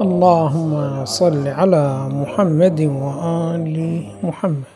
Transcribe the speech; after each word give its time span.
اللهم 0.00 1.04
صل 1.04 1.48
على 1.48 2.08
محمد 2.12 2.80
وآل 2.80 3.76
محمد. 4.22 4.72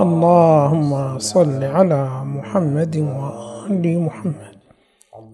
اللهم 0.00 1.18
صل 1.18 1.64
على 1.64 2.02
محمد 2.24 2.96
وآل 2.96 3.84
محمد. 4.00 4.56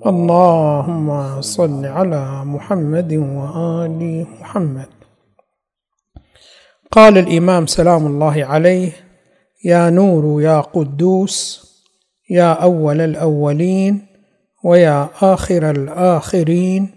اللهم 0.06 1.40
صل 1.40 1.86
على 1.86 2.44
محمد 2.44 3.12
وآل 3.12 4.26
محمد. 4.40 4.90
قال 6.92 7.18
الإمام 7.18 7.66
سلام 7.66 8.06
الله 8.06 8.44
عليه 8.44 8.92
يا 9.64 9.90
نور 9.90 10.42
يا 10.42 10.60
قدوس 10.60 11.64
يا 12.30 12.52
أول 12.52 13.00
الأولين 13.00 14.06
ويا 14.64 15.08
آخر 15.22 15.70
الآخرين 15.70 16.93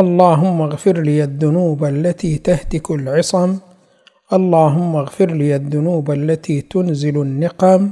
اللهم 0.00 0.60
اغفر 0.62 0.96
لي 1.00 1.24
الذنوب 1.24 1.84
التي 1.84 2.38
تهتك 2.38 2.90
العصم. 2.90 3.56
اللهم 4.32 4.96
اغفر 4.96 5.30
لي 5.30 5.56
الذنوب 5.56 6.10
التي 6.10 6.60
تنزل 6.60 7.16
النقم. 7.22 7.90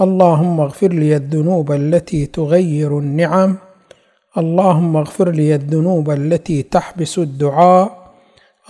اللهم 0.00 0.60
اغفر 0.60 0.92
لي 0.92 1.16
الذنوب 1.16 1.72
التي 1.72 2.26
تغير 2.26 2.98
النعم. 2.98 3.56
اللهم 4.38 4.96
اغفر 4.96 5.30
لي 5.30 5.54
الذنوب 5.54 6.10
التي 6.10 6.62
تحبس 6.62 7.18
الدعاء. 7.18 7.88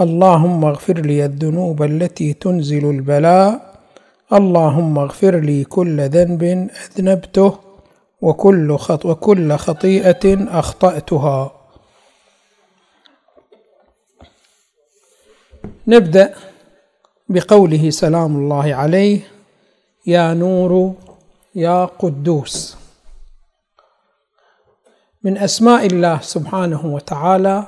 اللهم 0.01 0.65
اغفر 0.65 0.99
لي 1.01 1.25
الذنوب 1.25 1.83
التي 1.83 2.33
تنزل 2.33 2.91
البلاء. 2.91 3.51
اللهم 4.33 4.99
اغفر 4.99 5.37
لي 5.41 5.65
كل 5.65 6.01
ذنب 6.01 6.43
أذنبته 6.85 7.53
وكل 8.23 8.77
خط 8.77 9.07
وكل 9.07 9.53
خطيئة 9.57 10.25
أخطأتها. 10.59 11.54
نبدأ 15.87 16.35
بقوله 17.29 17.91
سلام 17.91 18.37
الله 18.37 18.75
عليه 18.75 19.21
يا 20.07 20.35
نور 20.35 20.95
يا 21.55 21.85
قدوس. 21.85 22.77
من 25.23 25.39
أسماء 25.39 25.87
الله 25.87 26.21
سبحانه 26.21 26.87
وتعالى 26.87 27.67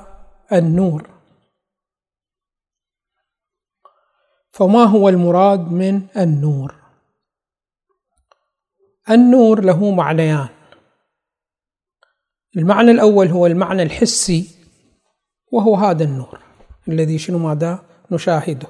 النور. 0.53 1.09
فما 4.51 4.83
هو 4.83 5.09
المراد 5.09 5.71
من 5.71 6.07
النور؟ 6.17 6.75
النور 9.09 9.63
له 9.63 9.91
معنيان. 9.91 10.49
المعنى 12.57 12.91
الأول 12.91 13.27
هو 13.27 13.45
المعنى 13.45 13.83
الحسي 13.83 14.49
وهو 15.51 15.75
هذا 15.75 16.03
النور. 16.03 16.46
الذي 16.87 17.17
شنو 17.17 17.37
ماذا 17.37 17.79
نشاهده. 18.11 18.67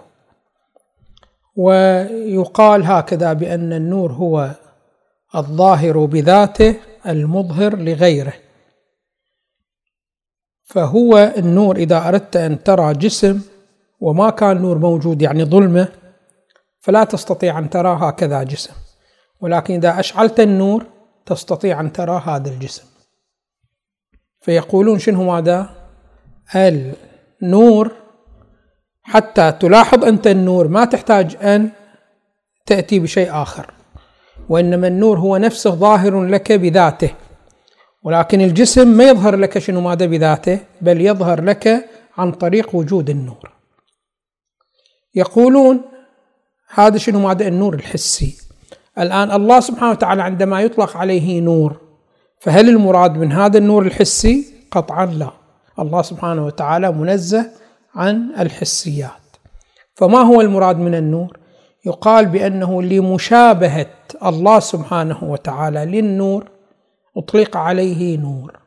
ويقال 1.55 2.85
هكذا 2.85 3.33
بأن 3.33 3.73
النور 3.73 4.11
هو 4.11 4.51
الظاهر 5.35 6.05
بذاته 6.05 6.75
المظهر 7.07 7.75
لغيره. 7.75 8.33
فهو 10.63 11.33
النور 11.37 11.75
إذا 11.75 12.07
أردت 12.07 12.35
أن 12.35 12.63
ترى 12.63 12.93
جسم 12.93 13.41
وما 13.99 14.29
كان 14.29 14.61
نور 14.61 14.77
موجود 14.77 15.21
يعني 15.21 15.43
ظلمه 15.45 15.87
فلا 16.79 17.03
تستطيع 17.03 17.59
أن 17.59 17.69
ترى 17.69 17.97
هكذا 18.01 18.43
جسم. 18.43 18.73
ولكن 19.41 19.73
إذا 19.73 19.99
أشعلت 19.99 20.39
النور 20.39 20.85
تستطيع 21.25 21.79
أن 21.79 21.91
ترى 21.91 22.21
هذا 22.25 22.49
الجسم. 22.49 22.83
فيقولون 24.41 24.99
شنو 24.99 25.33
هذا 25.33 25.69
النور 26.55 27.91
حتى 29.07 29.51
تلاحظ 29.51 30.05
أنت 30.05 30.27
النور 30.27 30.67
ما 30.67 30.85
تحتاج 30.85 31.35
أن 31.41 31.69
تأتي 32.65 32.99
بشيء 32.99 33.41
آخر 33.41 33.71
وإنما 34.49 34.87
النور 34.87 35.19
هو 35.19 35.37
نفسه 35.37 35.69
ظاهر 35.69 36.23
لك 36.23 36.51
بذاته. 36.51 37.11
ولكن 38.03 38.41
الجسم 38.41 38.87
ما 38.87 39.03
يظهر 39.03 39.35
لك 39.35 39.59
شنو 39.59 39.81
ماذا 39.81 40.05
بذاته 40.05 40.59
بل 40.81 41.01
يظهر 41.01 41.43
لك 41.43 41.89
عن 42.17 42.31
طريق 42.31 42.75
وجود 42.75 43.09
النور. 43.09 43.51
يقولون 45.15 45.81
هذا 46.73 46.97
شنو 46.97 47.19
ماذا؟ 47.19 47.47
النور 47.47 47.73
الحسي. 47.73 48.37
الآن 48.97 49.31
الله 49.31 49.59
سبحانه 49.59 49.91
وتعالى 49.91 50.23
عندما 50.23 50.61
يطلق 50.61 50.97
عليه 50.97 51.41
نور 51.41 51.77
فهل 52.39 52.69
المراد 52.69 53.17
من 53.17 53.31
هذا 53.31 53.57
النور 53.57 53.85
الحسي؟ 53.85 54.45
قطعا 54.71 55.05
لا. 55.05 55.31
الله 55.79 56.01
سبحانه 56.01 56.45
وتعالى 56.45 56.91
منزه 56.91 57.51
عن 57.97 58.31
الحسيات. 58.39 59.11
فما 59.95 60.17
هو 60.17 60.41
المراد 60.41 60.79
من 60.79 60.95
النور؟ 60.95 61.37
يقال 61.85 62.25
بأنه 62.25 62.81
لمشابهة 62.81 63.85
الله 64.25 64.59
سبحانه 64.59 65.23
وتعالى 65.23 65.85
للنور 65.85 66.49
أطلق 67.17 67.57
عليه 67.57 68.17
نور. 68.17 68.59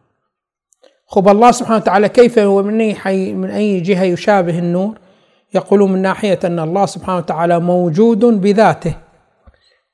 خب 1.07 1.29
الله 1.29 1.51
سبحانه 1.51 1.77
وتعالى 1.77 2.09
كيف 2.09 2.39
ومن 2.39 2.81
أي, 2.81 2.95
حي 2.95 3.33
من 3.33 3.51
أي 3.51 3.81
جهة 3.81 4.03
يشابه 4.03 4.59
النور؟ 4.59 4.99
يقولون 5.55 5.93
من 5.93 6.03
ناحية 6.03 6.39
أن 6.45 6.59
الله 6.59 6.87
سبحانه 6.87 7.19
وتعالى 7.19 7.61
موجود 7.61 8.25
بذاته 8.25 8.95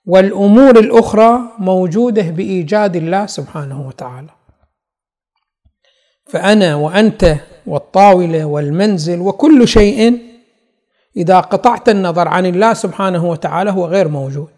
والأمور 0.06 0.78
الأخرى 0.78 1.40
موجودة 1.58 2.22
بإيجاد 2.22 2.96
الله 2.96 3.26
سبحانه 3.26 3.86
وتعالى. 3.86 4.30
فأنا 6.26 6.74
وأنت 6.74 7.36
والطاولة 7.66 8.44
والمنزل 8.44 9.20
وكل 9.20 9.68
شيء 9.68 10.18
إذا 11.16 11.40
قطعت 11.40 11.88
النظر 11.88 12.28
عن 12.28 12.46
الله 12.46 12.74
سبحانه 12.74 13.24
وتعالى 13.24 13.70
هو 13.70 13.86
غير 13.86 14.08
موجود 14.08 14.48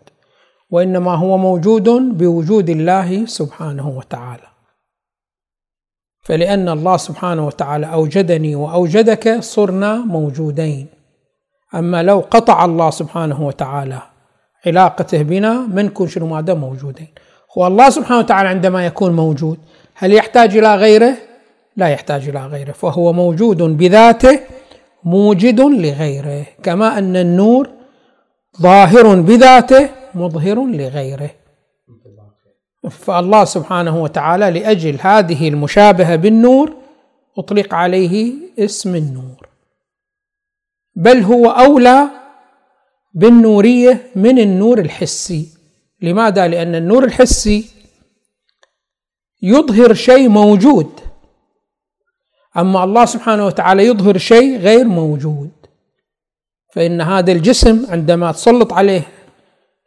وإنما 0.70 1.14
هو 1.14 1.38
موجود 1.38 1.88
بوجود 2.19 2.70
الله 2.70 3.26
سبحانه 3.26 3.88
وتعالى. 3.88 4.48
فلأن 6.22 6.69
الله 6.69 6.96
سبحانه 6.96 7.46
وتعالى 7.46 7.92
أوجدني 7.92 8.54
وأوجدك 8.54 9.40
صرنا 9.40 9.96
موجودين. 9.96 10.86
أما 11.75 12.02
لو 12.02 12.25
قطع 12.30 12.64
الله 12.64 12.90
سبحانه 12.90 13.46
وتعالى 13.46 14.02
علاقته 14.66 15.22
بنا 15.22 15.66
ما 15.66 15.82
نكون 15.82 16.08
شنو 16.08 16.26
ماذا 16.26 16.54
موجودين. 16.54 17.08
هو 17.58 17.66
الله 17.66 17.90
سبحانه 17.90 18.19
وتعالى 18.19 18.48
عندما 18.48 18.86
يكون 18.86 19.12
موجود 19.12 19.58
هل 19.94 20.12
يحتاج 20.12 20.56
إلى 20.56 20.75
غيره؟ 20.75 21.27
لا 21.78 21.88
يحتاج 21.88 22.28
إلى 22.28 22.46
غيره 22.46 22.72
فهو 22.72 23.12
موجود 23.12 23.62
بذاته 23.62 24.40
موجد 25.04 25.60
لغيره 25.60 26.46
كما 26.62 26.98
أن 26.98 27.16
النور 27.16 27.70
ظاهر 28.60 29.20
بذاته 29.20 29.88
مظهر 30.14 30.66
لغيره. 30.66 31.30
فالله 32.90 33.44
سبحانه 33.44 34.02
وتعالى 34.02 34.50
لأجل 34.50 34.98
هذه 35.00 35.48
المشابهة 35.48 36.16
بالنور 36.16 36.76
أطلق 37.38 37.74
عليه 37.74 38.34
اسم 38.58 38.94
النور. 38.94 39.48
بل 40.96 41.22
هو 41.22 41.46
أولى 41.50 42.08
بالنورية 43.14 44.02
من 44.16 44.38
النور 44.38 44.78
الحسي. 44.78 45.48
لماذا؟ 46.02 46.48
لأن 46.48 46.74
النور 46.74 47.04
الحسي 47.04 47.70
يظهر 49.42 49.94
شيء 49.94 50.28
موجود. 50.28 51.07
أما 52.58 52.84
الله 52.84 53.04
سبحانه 53.04 53.46
وتعالى 53.46 53.86
يظهر 53.86 54.19
شيء 54.19 54.58
غير 54.58 54.84
موجود. 54.84 55.50
فإن 56.74 57.00
هذا 57.00 57.32
الجسم 57.32 57.86
عندما 57.88 58.32
تسلط 58.32 58.72
عليه 58.72 59.02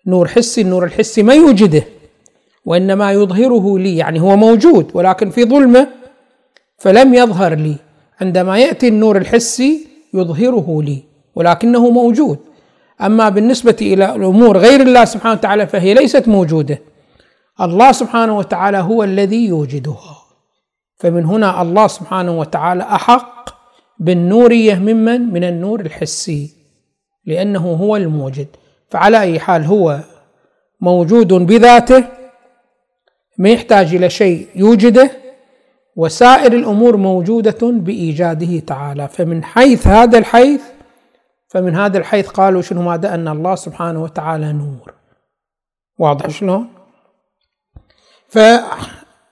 نور 0.08 0.28
حسي 0.28 0.62
النور 0.62 0.84
الحسي 0.84 1.24
ما 1.24 1.34
يوجده 1.34 1.84
وإنما 2.66 3.12
يظهره 3.12 3.80
لي 3.80 3.98
يعني 3.98 4.22
هو 4.22 4.36
موجود 4.36 4.92
ولكن 4.94 5.30
في 5.30 5.46
ظلمة 5.46 5.88
فلم 6.78 7.14
يظهر 7.14 7.56
لي. 7.56 7.76
عندما 8.22 8.58
يأتي 8.58 8.88
النور 8.88 9.18
الحسي 9.18 9.88
يظهره 10.14 10.82
لي 10.82 11.04
ولكنه 11.36 11.90
موجود. 11.90 12.38
أما 13.02 13.30
بالنسبة 13.30 13.78
إلى 13.82 14.16
الأمور 14.16 14.58
غير 14.58 14.82
الله 14.82 15.06
سبحانه 15.06 15.34
وتعالى 15.34 15.68
فهي 15.68 15.94
ليست 15.94 16.28
موجودة. 16.28 16.82
الله 17.62 17.92
سبحانه 17.92 18.38
وتعالى 18.38 18.78
هو 18.78 19.04
الذي 19.04 19.46
يوجدها. 19.46 20.21
فمن 21.02 21.26
هنا 21.26 21.62
الله 21.62 21.88
سبحانه 21.88 22.40
وتعالى 22.40 22.84
أحق 22.84 23.50
بالنوريه 24.00 24.76
ممن 24.76 25.22
من 25.34 25.44
النور 25.44 25.80
الحسي 25.80 26.54
لأنه 27.26 27.74
هو 27.74 27.96
الموجد. 27.96 28.48
فعلى 28.90 29.22
أي 29.22 29.40
حال 29.40 29.66
هو 29.66 30.00
موجود 30.82 31.34
بذاته 31.34 32.04
ما 33.38 33.50
يحتاج 33.50 33.96
إلى 33.96 34.10
شيء 34.10 34.48
يوجده 34.56 35.12
وسائر 35.96 36.54
الأمور 36.54 36.98
موجودة 36.98 37.60
بإيجاده 37.62 38.60
تعالى. 38.60 39.08
فمن 39.08 39.44
حيث 39.44 39.88
هذا 39.88 40.18
الحيث 40.18 40.62
فمن 41.48 41.76
هذا 41.76 41.98
الحيث 41.98 42.30
قالوا 42.30 42.62
شنو 42.62 42.82
ماذا؟ 42.82 43.14
أن 43.14 43.28
الله 43.28 43.56
سبحانه 43.56 44.04
وتعالى 44.04 44.54
نور. 44.54 44.94
واضح 46.00 46.30
شلون؟ 46.30 46.68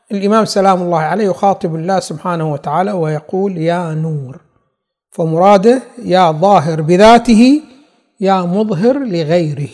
فالامام 0.10 0.46
سلام 0.46 0.82
الله 0.82 1.00
عليه 1.00 1.26
يخاطب 1.26 1.76
الله 1.76 2.00
سبحانه 2.00 2.52
وتعالى 2.52 2.92
ويقول 2.92 3.58
يا 3.58 3.94
نور. 3.94 4.42
فمراده 5.12 5.82
يا 6.06 6.32
ظاهر 6.32 6.82
بذاته 6.82 7.62
يا 8.20 8.42
مظهر 8.42 9.00
لغيره. 9.00 9.70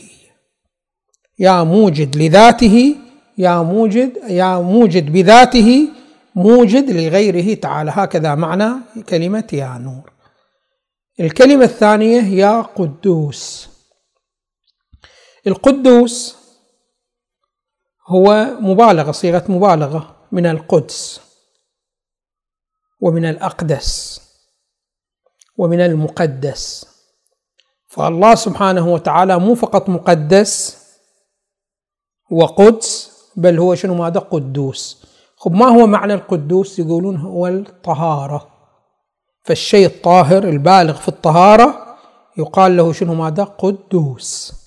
يا 1.39 1.63
موجد 1.63 2.17
لذاته 2.17 2.95
يا 3.37 3.61
موجد 3.61 4.17
يا 4.27 4.59
موجد 4.59 5.11
بذاته 5.11 5.87
موجد 6.35 6.89
لغيره. 6.89 7.53
تعالى 7.53 7.91
هكذا 7.93 8.35
معنى 8.35 8.69
كلمة 9.09 9.47
يا 9.53 9.77
نور. 9.77 10.11
الكلمة 11.19 11.63
الثانية 11.63 12.21
يا 12.21 12.61
قدوس. 12.61 13.69
القدوس 15.47 16.37
هو 18.07 18.47
مبالغة 18.59 19.11
صيغة 19.11 19.43
مبالغة. 19.49 20.14
من 20.31 20.45
القدس 20.45 21.21
ومن 23.01 23.25
الأقدس 23.25 24.21
ومن 25.57 25.81
المقدس. 25.81 26.85
فالله 27.87 28.35
سبحانه 28.35 28.93
وتعالى 28.93 29.39
مو 29.39 29.55
فقط 29.55 29.89
مقدس 29.89 30.77
وقدس 32.31 33.11
بل 33.35 33.59
هو 33.59 33.75
شنو 33.75 33.95
ماذا؟ 33.95 34.19
قدوس. 34.19 35.05
خب 35.37 35.51
ما 35.51 35.65
هو 35.65 35.87
معنى 35.87 36.13
القدوس؟ 36.13 36.79
يقولون 36.79 37.17
هو 37.17 37.47
الطهارة. 37.47 38.47
فالشيء 39.43 39.85
الطاهر 39.85 40.43
البالغ 40.43 40.93
في 40.93 41.07
الطهارة 41.07 41.97
يقال 42.37 42.77
له 42.77 42.93
شنو 42.93 43.13
ماذا؟ 43.13 43.43
قدوس. 43.43 44.64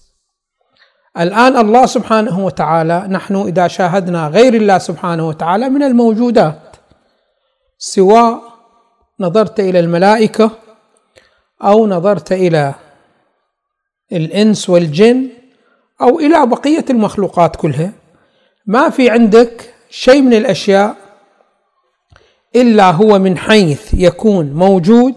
الآن 1.18 1.56
الله 1.56 1.86
سبحانه 1.86 2.44
وتعالى 2.44 3.06
نحن 3.10 3.36
إذا 3.36 3.68
شاهدنا 3.68 4.28
غير 4.28 4.54
الله 4.54 4.78
سبحانه 4.78 5.28
وتعالى 5.28 5.68
من 5.68 5.82
الموجودات 5.82 6.76
سواء 7.78 8.42
نظرت 9.20 9.60
إلى 9.60 9.80
الملائكة 9.80 10.50
أو 11.62 11.86
نظرت 11.86 12.32
إلى 12.32 12.74
الإنس 14.12 14.70
والجن 14.70 15.28
أو 16.00 16.18
إلى 16.20 16.46
بقية 16.46 16.84
المخلوقات 16.90 17.56
كلها 17.56 17.92
ما 18.66 18.90
في 18.90 19.10
عندك 19.10 19.74
شيء 19.90 20.22
من 20.22 20.34
الأشياء 20.34 20.96
إلا 22.56 22.90
هو 22.90 23.18
من 23.18 23.38
حيث 23.38 23.94
يكون 23.94 24.52
موجود 24.52 25.14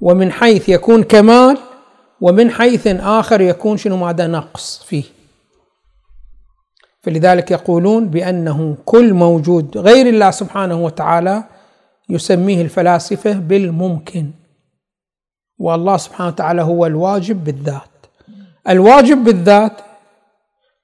ومن 0.00 0.32
حيث 0.32 0.68
يكون 0.68 1.02
كمال 1.02 1.58
ومن 2.20 2.50
حيث 2.50 2.86
آخر 2.86 3.40
يكون 3.40 3.76
شنو 3.76 3.96
ماذا 3.96 4.26
نقص 4.26 4.82
فيه. 4.82 5.04
فلذلك 7.02 7.50
يقولون 7.50 8.08
بأنه 8.08 8.76
كل 8.84 9.14
موجود 9.14 9.78
غير 9.78 10.06
الله 10.06 10.30
سبحانه 10.30 10.84
وتعالى 10.84 11.44
يسميه 12.08 12.62
الفلاسفة 12.62 13.32
بالممكن. 13.32 14.30
والله 15.58 15.96
سبحانه 15.96 16.28
وتعالى 16.28 16.62
هو 16.62 16.86
الواجب 16.86 17.44
بالذات. 17.44 17.90
الواجب 18.68 19.24
بالذات 19.24 19.72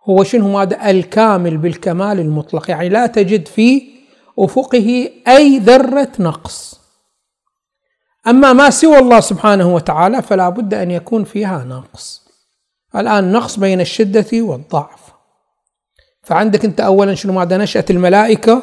هو 0.09 0.25
شنو 0.25 0.59
هذا 0.59 0.91
الكامل 0.91 1.57
بالكمال 1.57 2.21
المطلق. 2.21 2.71
يعني 2.71 2.89
لا 2.89 3.07
تجد 3.07 3.49
في 3.49 3.83
أفقه 4.39 5.11
أي 5.29 5.59
ذرة 5.59 6.13
نقص. 6.19 6.84
أما 8.26 8.53
ما 8.53 8.71
سوى 8.71 8.99
الله 8.99 9.21
سبحانه 9.21 9.75
وتعالى 9.75 10.23
فلا 10.23 10.49
بد 10.49 10.75
أن 10.75 10.91
يكون 10.91 11.25
فيها 11.25 11.65
نقص. 11.65 12.25
الآن 12.97 13.32
نقص 13.32 13.59
بين 13.59 13.81
الشدة 13.81 14.26
والضعف. 14.32 15.00
فعندك 16.23 16.65
أنت 16.65 16.81
اولا 16.81 17.15
شنو 17.15 17.32
ماذا 17.32 17.56
نشاه 17.56 17.85
الملائكة؟ 17.91 18.62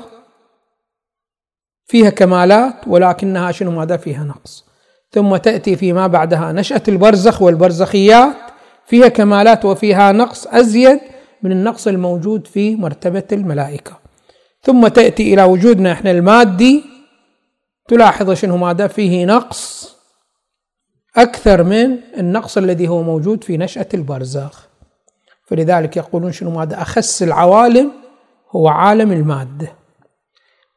فيها 1.86 2.10
كمالات 2.10 2.76
ولكنها 2.88 3.52
شنو 3.52 3.72
ماذا؟ 3.72 3.98
فيها 3.98 4.24
نقص. 4.24 4.66
ثم 5.12 5.38
تأتي 5.38 5.76
فيما 5.76 6.08
بعدها. 6.08 6.52
نشاه 6.52 6.84
البرزخ 6.88 7.42
والبرزخيات 7.42 8.36
فيها 8.86 9.08
كمالات 9.08 9.66
وفيها 9.66 10.12
نقص 10.12 10.48
أزيد 10.48 11.00
من 11.44 11.52
النقص 11.52 11.88
الموجود 11.88 12.48
في 12.48 12.76
مرتبة 12.76 13.24
الملائكة. 13.32 14.00
ثم 14.64 14.88
تأتي 14.88 15.34
إلى 15.34 15.44
وجودنا 15.44 15.92
إحنا 15.92 16.12
المادي 16.12 16.91
تلاحظ 17.88 18.32
شنو 18.32 18.58
ماذا؟ 18.58 18.88
فيه 18.88 19.26
نقص 19.26 19.96
أكثر 21.18 21.64
من 21.64 21.98
النقص 22.18 22.58
الذي 22.58 22.88
هو 22.88 23.04
موجود 23.04 23.44
في 23.44 23.58
نشأة 23.58 23.88
البرزخ. 23.94 24.68
فلذلك 25.46 25.98
يقولون 25.98 26.32
شنو 26.32 26.52
ماذا؟ 26.52 26.82
أخس 26.82 27.24
العوالم 27.24 27.92
هو 28.52 28.68
عالم 28.68 29.12
المادة 29.12 29.74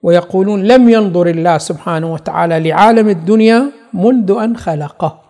ويقولون 0.03 0.63
لم 0.65 0.89
ينظر 0.89 1.27
الله 1.27 1.59
سبحانه 1.59 2.13
وتعالى 2.13 2.61
لعالم 2.61 3.09
الدنيا 3.09 3.73
منذ 3.93 4.31
أن 4.31 4.57
خلقه. 4.57 5.21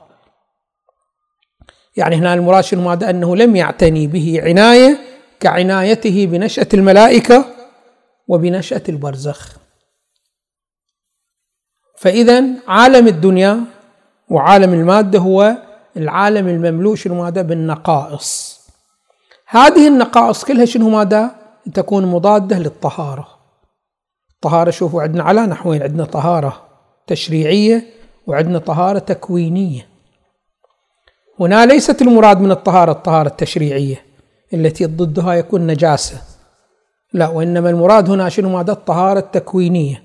يعني 1.97 2.17
هنا 2.17 2.35
المراد 2.35 2.65
شنو 2.65 2.89
ماذا؟ 2.89 3.11
أنه 3.11 3.37
لم 3.37 3.57
يعتني 3.57 4.07
به 4.07 4.41
عناية 4.43 4.99
كعنايته 5.41 6.27
بنشأة 6.27 6.69
الملائكة 6.75 7.45
وبنشأة 8.29 8.83
البرزخ. 8.89 9.64
فإذا 11.97 12.45
عالم 12.69 13.07
الدنيا 13.09 13.61
وعالم 14.31 14.73
المادة 14.73 15.19
هو 15.19 15.57
العالم 15.97 16.49
المملوء 16.49 16.95
شنو 16.95 17.23
ماذا؟ 17.23 17.43
بالنقائص. 17.43 18.61
هذه 19.47 19.89
النقائص 19.89 20.45
كلها 20.45 20.65
شنو 20.65 20.89
ماذا؟ 20.89 21.31
تكون 21.75 22.07
مضادة 22.07 22.59
للطهارة. 22.59 23.29
الطهارة 24.35 24.71
شوفوا 24.71 25.03
عندنا 25.03 25.23
على 25.23 25.47
نحوين 25.47 25.83
عندنا 25.83 26.05
طهارة 26.05 26.63
تشريعية 27.07 27.85
وعندنا 28.27 28.59
طهارة 28.59 28.99
تكوينية. 28.99 29.87
هنا 31.41 31.67
ليست 31.67 32.03
المراد 32.03 32.41
من 32.41 32.51
الطهارة 32.51 32.93
الطهارة 32.93 33.29
التشريعية 33.29 34.05
التي 34.55 34.85
ضدها 34.87 35.35
يكون 35.35 35.67
نجاسة. 35.67 36.21
لا 37.13 37.29
وإنما 37.29 37.71
المراد 37.71 38.11
هنا 38.11 38.29
شنو 38.29 38.49
ماذا؟ 38.49 38.73
الطهارة 38.73 39.19
التكوينية. 39.19 40.04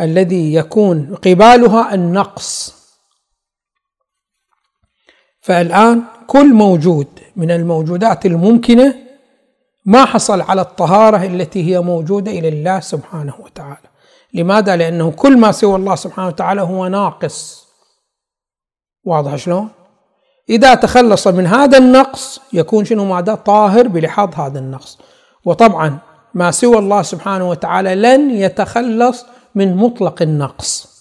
الذي 0.00 0.54
يكون 0.54 1.14
قبالها 1.14 1.94
النقص. 1.94 2.74
فالآن 5.40 6.02
كل 6.26 6.54
موجود 6.54 7.06
من 7.36 7.50
الموجودات 7.50 8.26
الممكنة 8.26 8.94
ما 9.84 10.04
حصل 10.04 10.40
على 10.40 10.60
الطهارة 10.60 11.26
التي 11.26 11.72
هي 11.72 11.80
موجودة 11.80 12.30
إلى 12.30 12.48
الله 12.48 12.80
سبحانه 12.80 13.34
وتعالى. 13.40 13.88
لماذا؟ 14.34 14.76
لأنه 14.76 15.10
كل 15.10 15.38
ما 15.38 15.52
سوى 15.52 15.76
الله 15.76 15.94
سبحانه 15.94 16.28
وتعالى 16.28 16.60
هو 16.60 16.86
ناقص. 16.86 17.66
واضح 19.04 19.36
شلون؟ 19.36 19.68
إذا 20.50 20.74
تخلص 20.74 21.26
من 21.26 21.46
هذا 21.46 21.78
النقص 21.78 22.40
يكون 22.52 22.84
شنو 22.84 23.04
ماذا؟ 23.04 23.34
طاهر 23.34 23.88
بلحاظ 23.88 24.34
هذا 24.34 24.58
النقص. 24.58 24.98
وطبعا 25.44 25.98
ما 26.34 26.50
سوى 26.50 26.78
الله 26.78 27.02
سبحانه 27.02 27.50
وتعالى 27.50 27.94
لن 27.94 28.30
يتخلص 28.30 29.26
من 29.54 29.76
مطلق 29.76 30.22
النقص. 30.22 30.92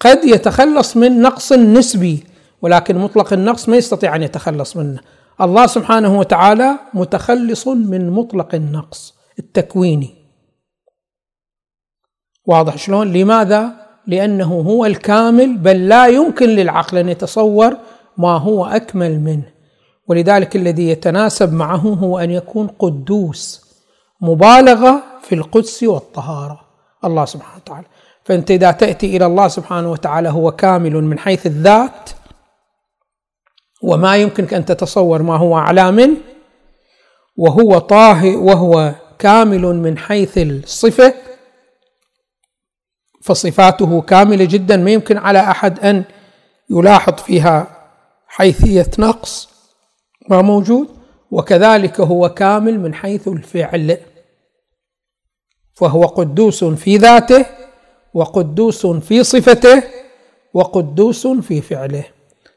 قد 0.00 0.24
يتخلص 0.24 0.96
من 0.96 1.22
نقص 1.22 1.52
نسبي 1.52 2.24
ولكن 2.62 2.98
مطلق 2.98 3.32
النقص 3.32 3.68
ما 3.68 3.76
يستطيع 3.76 4.16
أن 4.16 4.22
يتخلص 4.22 4.76
منه. 4.76 5.00
الله 5.40 5.66
سبحانه 5.66 6.18
وتعالى 6.18 6.78
متخلص 6.94 7.68
من 7.68 8.10
مطلق 8.10 8.54
النقص 8.54 9.14
التكويني. 9.38 10.14
واضح 12.46 12.76
شلون؟ 12.76 13.12
لماذا؟ 13.12 13.72
لأنه 14.06 14.54
هو 14.54 14.86
الكامل 14.86 15.58
بل 15.58 15.88
لا 15.88 16.06
يمكن 16.06 16.48
للعقل 16.48 16.98
أن 16.98 17.08
يتصور 17.08 17.76
ما 18.18 18.38
هو 18.38 18.66
أكمل 18.66 19.20
منه. 19.20 19.52
ولذلك 20.08 20.56
الذي 20.56 20.88
يتناسب 20.88 21.52
معه 21.52 21.76
هو 21.76 22.18
أن 22.18 22.30
يكون 22.30 22.66
قدوس 22.66 23.62
مبالغة 24.20 25.02
في 25.22 25.34
القدس 25.34 25.82
والطهارة. 25.82 26.61
الله 27.04 27.24
سبحانه 27.24 27.56
وتعالى. 27.56 27.86
فأنت 28.24 28.50
إذا 28.50 28.70
تأتي 28.70 29.16
إلى 29.16 29.26
الله 29.26 29.48
سبحانه 29.48 29.90
وتعالى 29.90 30.28
هو 30.28 30.50
كامل 30.50 31.04
من 31.04 31.18
حيث 31.18 31.46
الذات 31.46 32.10
وما 33.82 34.16
يمكنك 34.16 34.54
أن 34.54 34.64
تتصور 34.64 35.22
ما 35.22 35.36
هو 35.36 35.58
أعلى 35.58 35.92
منه 35.92 36.16
وهو 37.36 37.78
طاهر 37.78 38.36
وهو 38.36 38.94
كامل 39.18 39.62
من 39.62 39.98
حيث 39.98 40.38
الصفة 40.38 41.14
فصفاته 43.22 44.00
كاملة 44.00 44.44
جدا. 44.44 44.76
ما 44.76 44.90
يمكن 44.90 45.16
على 45.18 45.40
أحد 45.40 45.80
أن 45.80 46.04
يلاحظ 46.70 47.14
فيها 47.14 47.66
حيثية 48.26 48.90
نقص 48.98 49.48
ما 50.28 50.42
موجود. 50.42 50.88
وكذلك 51.30 52.00
هو 52.00 52.28
كامل 52.28 52.80
من 52.80 52.94
حيث 52.94 53.28
الفعل. 53.28 53.98
فهو 55.74 56.02
قدوس 56.02 56.64
في 56.64 56.96
ذاته 56.96 57.46
وقدوس 58.14 58.86
في 58.86 59.24
صفته 59.24 59.82
وقدوس 60.54 61.26
في 61.26 61.60
فعله. 61.60 62.04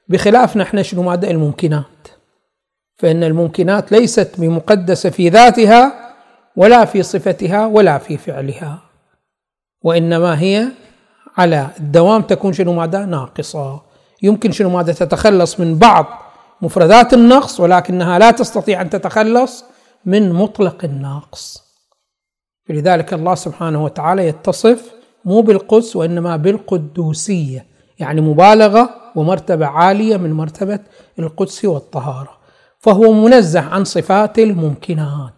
بخلاف 0.10 0.58
نحن 0.58 0.84
شنو 0.84 1.04
مادة 1.04 1.32
الممكنات؟ 1.32 1.86
فإن 2.98 3.24
الممكنات 3.24 3.92
ليست 3.92 4.32
بمقدسة 4.38 5.10
في 5.10 5.30
ذاتها 5.30 6.14
ولا 6.56 6.86
في 6.86 7.04
صفتها 7.04 7.66
ولا 7.66 7.98
في 7.98 8.18
فعلها. 8.18 8.80
وإنما 9.82 10.40
هي 10.40 10.68
على 11.38 11.70
الدوام 11.80 12.22
تكون 12.22 12.54
شنو 12.54 12.74
ماذا 12.74 13.06
ناقصة. 13.06 13.82
يمكن 14.24 14.52
شنو 14.52 14.70
ماذا 14.70 14.94
تتخلص 14.94 15.60
من 15.60 15.78
بعض 15.78 16.06
مفردات 16.62 17.14
النقص 17.14 17.60
ولكنها 17.60 18.20
لا 18.20 18.32
تستطيع 18.32 18.82
أن 18.82 18.90
تتخلص 18.90 19.66
من 20.06 20.34
مطلق 20.34 20.86
الناقص 20.86 21.65
فلذلك 22.68 23.14
الله 23.14 23.36
سبحانه 23.36 23.84
وتعالى 23.84 24.28
يتصف 24.28 24.94
مو 25.26 25.42
بالقدس 25.42 25.96
وإنما 25.96 26.38
بالقدوسية 26.38 27.66
يعني 28.00 28.22
مبالغة 28.22 28.90
ومرتبة 29.16 29.66
عالية 29.66 30.18
من 30.18 30.34
مرتبة 30.34 30.80
القدس 31.20 31.66
والطهارة 31.66 32.38
فهو 32.80 33.12
منزه 33.12 33.62
عن 33.62 33.84
صفات 33.84 34.40
الممكنات. 34.40 35.34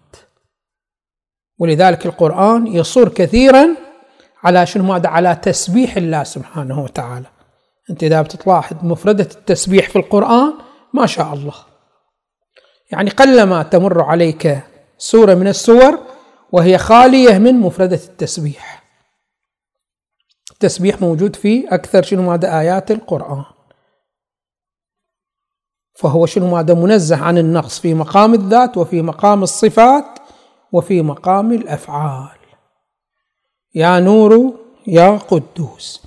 ولذلك 1.60 2.06
القرآن 2.06 2.68
يصر 2.68 3.10
كثيرا 3.10 3.68
على 4.44 4.66
شنو؟ 4.66 4.84
ماذا 4.84 5.10
على 5.10 5.36
تسبيح 5.36 5.98
الله 5.98 6.24
سبحانه 6.24 6.84
وتعالى. 6.84 7.26
أنت 7.90 8.04
إذا 8.04 8.22
بتلاحظ 8.22 8.76
مفردة 8.84 9.28
التسبيح 9.36 9.90
في 9.90 9.96
القرآن 9.96 10.54
ما 10.94 11.06
شاء 11.06 11.34
الله. 11.34 11.54
يعني 12.92 13.10
قلما 13.10 13.64
تمر 13.64 14.02
عليك 14.02 14.60
سورة 14.98 15.34
من 15.34 15.48
السور 15.48 16.00
وهي 16.52 16.78
خالية 16.78 17.38
من 17.38 17.60
مفردة 17.60 17.96
التسبيح. 17.96 18.84
التسبيح 20.52 21.02
موجود 21.02 21.36
في 21.36 21.68
أكثر 21.68 22.04
شنو 22.04 22.22
ماذا 22.22 22.60
آيات 22.60 22.92
القرآن. 22.92 23.44
فهو 25.96 26.26
شنو 26.26 26.56
ماذا 26.56 26.74
منزه 26.74 27.24
عن 27.24 27.38
النقص 27.38 27.80
في 27.80 27.94
مقام 27.94 28.34
الذات 28.34 28.78
وفي 28.78 29.02
مقام 29.02 29.44
الصفات 29.44 30.20
وفي 30.72 31.02
مقام 31.02 31.52
الأفعال. 31.52 32.38
يا 33.76 34.00
نور 34.00 34.60
يا 34.88 35.18
قدوس 35.18 36.02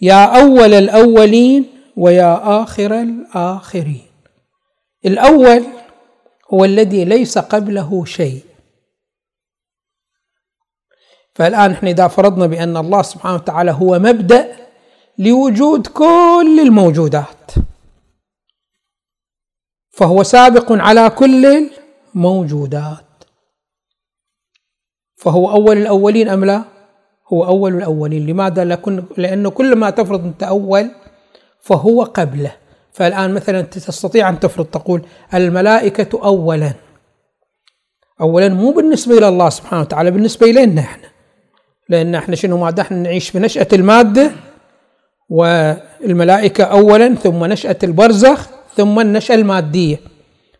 يا 0.00 0.40
أول 0.40 0.74
الأولين 0.74 1.66
ويا 1.96 2.62
آخر 2.62 3.00
الآخرين. 3.00 4.10
الأول 5.04 5.64
هو 6.54 6.64
الذي 6.64 7.04
ليس 7.04 7.38
قبله 7.38 8.04
شيء. 8.04 8.49
فالآن 11.34 11.70
إحنا 11.70 11.90
إذا 11.90 12.08
فرضنا 12.08 12.46
بأن 12.46 12.76
الله 12.76 13.02
سبحانه 13.02 13.34
وتعالى 13.34 13.70
هو 13.70 13.98
مبدأ 13.98 14.56
لوجود 15.18 15.86
كل 15.86 16.60
الموجودات. 16.62 17.50
فهو 19.90 20.22
سابق 20.22 20.72
على 20.72 21.10
كل 21.10 21.70
الموجودات. 22.14 23.04
فهو 25.16 25.50
أول 25.50 25.76
الأولين 25.78 26.28
أم 26.28 26.44
لا؟ 26.44 26.64
هو 27.32 27.44
أول 27.44 27.74
الأولين. 27.74 28.26
لماذا؟ 28.26 28.64
لأنه 29.16 29.50
كل 29.50 29.76
ما 29.76 29.90
تفرض 29.90 30.24
أنت 30.24 30.42
أول 30.42 30.90
فهو 31.60 32.02
قبله. 32.02 32.56
فالآن 32.92 33.34
مثلا 33.34 33.60
تستطيع 33.62 34.28
أن 34.28 34.40
تفرض 34.40 34.66
تقول 34.66 35.06
الملائكة 35.34 36.24
أولا. 36.24 36.72
أولا 38.20 38.48
مو 38.48 38.70
بالنسبة 38.70 39.18
إلى 39.18 39.28
الله 39.28 39.48
سبحانه 39.48 39.82
وتعالى 39.82 40.10
بالنسبة 40.10 40.50
إلينا 40.50 40.80
إحنا. 40.80 41.09
لأن 41.90 42.14
إحنا 42.14 42.36
شنو 42.36 42.56
ما 42.56 42.74
إحنا 42.80 42.96
نعيش 42.96 43.28
في 43.28 43.38
نشأة 43.38 43.66
المادة 43.72 44.30
والملائكة 45.28 46.64
أولا 46.64 47.14
ثم 47.14 47.44
نشأة 47.44 47.76
البرزخ 47.82 48.48
ثم 48.76 49.00
النشأة 49.00 49.34
المادية 49.34 50.00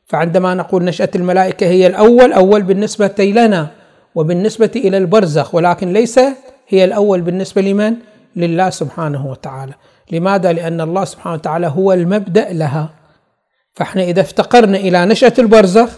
فعندما 0.07 0.55
نقول 0.55 0.85
نشأة 0.85 1.09
الملائكة 1.15 1.67
هي 1.67 1.87
الأول 1.87 2.33
أول 2.33 2.63
بالنسبة 2.63 3.15
لنا 3.19 3.69
وبالنسبة 4.15 4.71
إلى 4.77 4.99
البرزخ 4.99 5.55
ولكن 5.55 5.93
ليس 5.93 6.21
هي 6.69 6.85
الأول 6.85 7.21
بالنسبة 7.21 7.63
لمن؟ 7.63 7.95
لله 8.37 8.71
سبحانه 8.71 9.27
وتعالى 9.27 9.73
لماذا؟ 10.13 10.53
لأن 10.53 10.81
الله 10.81 11.05
سبحانه 11.05 11.35
وتعالى 11.35 11.67
هو 11.67 11.93
المبدأ 11.93 12.53
لها 12.53 12.91
فاحنا 13.75 14.03
إذا 14.03 14.21
افتقرنا 14.21 14.79
إلى 14.79 15.07
نشأة 15.07 15.33
البرزخ 15.39 15.91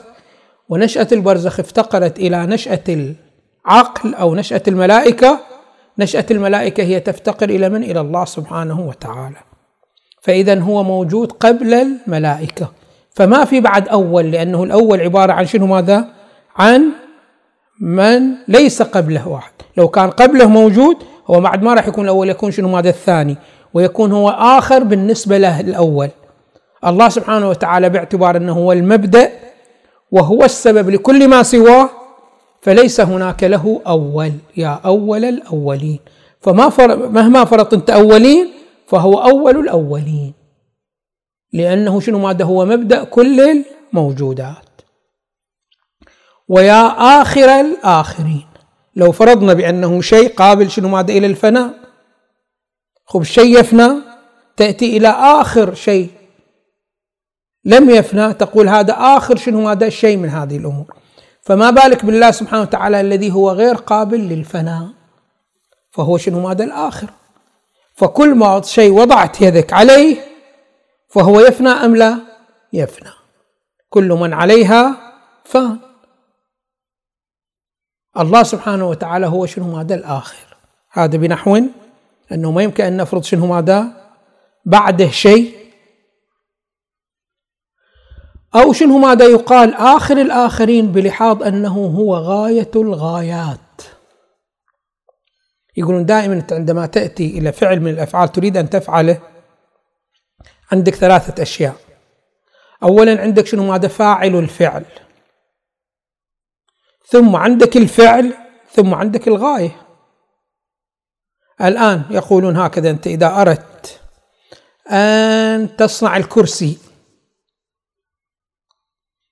ونشأة 0.68 1.08
البرزخ 1.12 1.60
افتقرت 1.60 2.18
إلى 2.18 2.46
نشأة 2.46 3.14
العقل 3.66 4.14
أو 4.14 4.34
نشأة 4.34 4.62
الملائكة 4.68 5.38
نشأة 5.98 6.26
الملائكة 6.30 6.82
هي 6.82 7.00
تفتقر 7.00 7.48
إلى 7.48 7.68
من؟ 7.68 7.82
إلى 7.82 8.00
الله 8.00 8.24
سبحانه 8.24 8.80
وتعالى. 8.80 9.36
فإذا 10.22 10.60
هو 10.60 10.82
موجود 10.82 11.32
قبل 11.32 11.74
الملائكة. 11.74 12.72
فما 13.10 13.44
في 13.44 13.60
بعد 13.60 13.88
أول؟ 13.88 14.30
لأنه 14.30 14.64
الأول 14.64 15.00
عبارة 15.00 15.32
عن 15.32 15.46
شنو 15.46 15.66
ماذا؟ 15.66 16.08
عن 16.56 16.90
من 17.80 18.22
ليس 18.48 18.82
قبله 18.82 19.28
واحد. 19.28 19.52
لو 19.76 19.88
كان 19.88 20.10
قبله 20.10 20.48
موجود 20.48 20.96
هو 21.26 21.40
بعد 21.40 21.62
ما 21.62 21.74
راح 21.74 21.88
يكون 21.88 22.04
الأول 22.04 22.30
يكون 22.30 22.50
شنو 22.50 22.68
ماذا؟ 22.68 22.88
الثاني. 22.88 23.36
ويكون 23.74 24.12
هو 24.12 24.28
آخر 24.30 24.84
بالنسبة 24.84 25.38
له 25.38 25.60
الأول. 25.60 26.10
الله 26.86 27.08
سبحانه 27.08 27.48
وتعالى 27.48 27.88
باعتبار 27.88 28.36
أنه 28.36 28.52
هو 28.52 28.72
المبدأ 28.72 29.30
وهو 30.10 30.44
السبب 30.44 30.90
لكل 30.90 31.28
ما 31.28 31.42
سواه 31.42 31.90
فليس 32.62 33.00
هناك 33.00 33.44
له 33.44 33.82
أول 33.86 34.32
يا 34.56 34.80
أول 34.84 35.24
الأولين. 35.24 36.00
فما 36.40 36.68
فر... 36.68 37.08
مهما 37.08 37.44
فرط 37.44 37.74
أنت 37.74 37.90
أولين 37.90 38.52
فهو 38.86 39.22
أول 39.22 39.56
الأولين. 39.56 40.32
لأنه 41.52 42.00
شنو 42.00 42.18
ماذا 42.18 42.44
هو 42.44 42.64
مبدأ 42.64 43.04
كل 43.04 43.64
الموجودات. 43.92 44.80
ويا 46.48 46.86
آخر 47.20 47.60
الآخرين. 47.60 48.46
لو 48.96 49.12
فرضنا 49.12 49.52
بأنه 49.52 50.00
شيء 50.00 50.34
قابل 50.34 50.70
شنو 50.70 50.88
ماذا 50.88 51.12
إلى 51.12 51.26
الفناء. 51.26 51.74
خب 53.04 53.22
شيء 53.22 53.60
يفنى 53.60 53.90
تأتي 54.56 54.96
إلى 54.96 55.08
آخر 55.08 55.74
شيء. 55.74 56.10
لم 57.64 57.90
يفنى 57.90 58.34
تقول 58.34 58.68
هذا 58.68 58.92
آخر 58.92 59.36
شنو 59.36 59.68
هذا 59.68 59.86
الشيء 59.86 60.16
من 60.16 60.28
هذه 60.28 60.56
الأمور. 60.56 61.01
فما 61.42 61.70
بالك 61.70 62.04
بالله 62.04 62.30
سبحانه 62.30 62.62
وتعالى 62.62 63.00
الذي 63.00 63.32
هو 63.32 63.50
غير 63.50 63.74
قابل 63.74 64.20
للفناء؟ 64.20 64.88
فهو 65.90 66.18
شنو 66.18 66.40
ماذا 66.40 66.64
الآخر؟ 66.64 67.10
فكل 67.94 68.34
ما 68.34 68.62
شيء 68.62 68.92
وضعت 68.92 69.40
يدك 69.40 69.72
عليه 69.72 70.16
فهو 71.08 71.40
يفنى 71.40 71.68
أم 71.68 71.96
لا؟ 71.96 72.18
يفنى. 72.72 73.10
كل 73.90 74.08
من 74.08 74.32
عليها 74.32 74.96
فان. 75.44 75.78
الله 78.18 78.42
سبحانه 78.42 78.88
وتعالى 78.88 79.26
هو 79.26 79.46
شنو 79.46 79.76
ماذا 79.76 79.94
الآخر؟ 79.94 80.56
هذا 80.90 81.16
بنحو 81.16 81.60
أنه 82.32 82.50
ما 82.50 82.62
يمكن 82.62 82.84
أن 82.84 82.96
نفرض 82.96 83.22
شنو 83.22 83.46
ماذا؟ 83.46 83.86
بعده 84.64 85.10
شيء 85.10 85.61
أو 88.54 88.72
شنو 88.72 88.98
ماذا 88.98 89.24
يقال؟ 89.24 89.74
آخر 89.74 90.20
الآخرين 90.20 90.92
بلحاظ 90.92 91.42
أنه 91.42 91.86
هو 91.86 92.16
غاية 92.16 92.70
الغايات. 92.76 93.82
يقولون 95.76 96.06
دائما 96.06 96.46
عندما 96.52 96.86
تأتي 96.86 97.38
إلى 97.38 97.52
فعل 97.52 97.80
من 97.80 97.90
الأفعال 97.90 98.32
تريد 98.32 98.56
أن 98.56 98.70
تفعله 98.70 99.20
عندك 100.72 100.94
ثلاثة 100.94 101.42
أشياء. 101.42 101.76
أولا 102.82 103.20
عندك 103.20 103.46
شنو 103.46 103.64
ماذا؟ 103.64 103.88
فاعل 103.88 104.34
الفعل. 104.34 104.84
ثم 107.06 107.36
عندك 107.36 107.76
الفعل 107.76 108.34
ثم 108.72 108.94
عندك 108.94 109.28
الغاية. 109.28 109.76
الآن 111.60 112.02
يقولون 112.10 112.56
هكذا 112.56 112.90
أنت 112.90 113.06
إذا 113.06 113.40
أردت 113.40 114.00
أن 114.90 115.76
تصنع 115.76 116.16
الكرسي. 116.16 116.78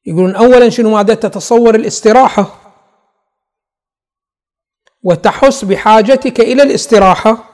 يقولون 0.06 0.36
اولا 0.36 0.68
شنو 0.68 0.90
ماذا 0.90 1.14
تتصور 1.14 1.74
الاستراحة؟ 1.74 2.56
وتحس 5.02 5.64
بحاجتك 5.64 6.40
إلى 6.40 6.62
الاستراحة. 6.62 7.44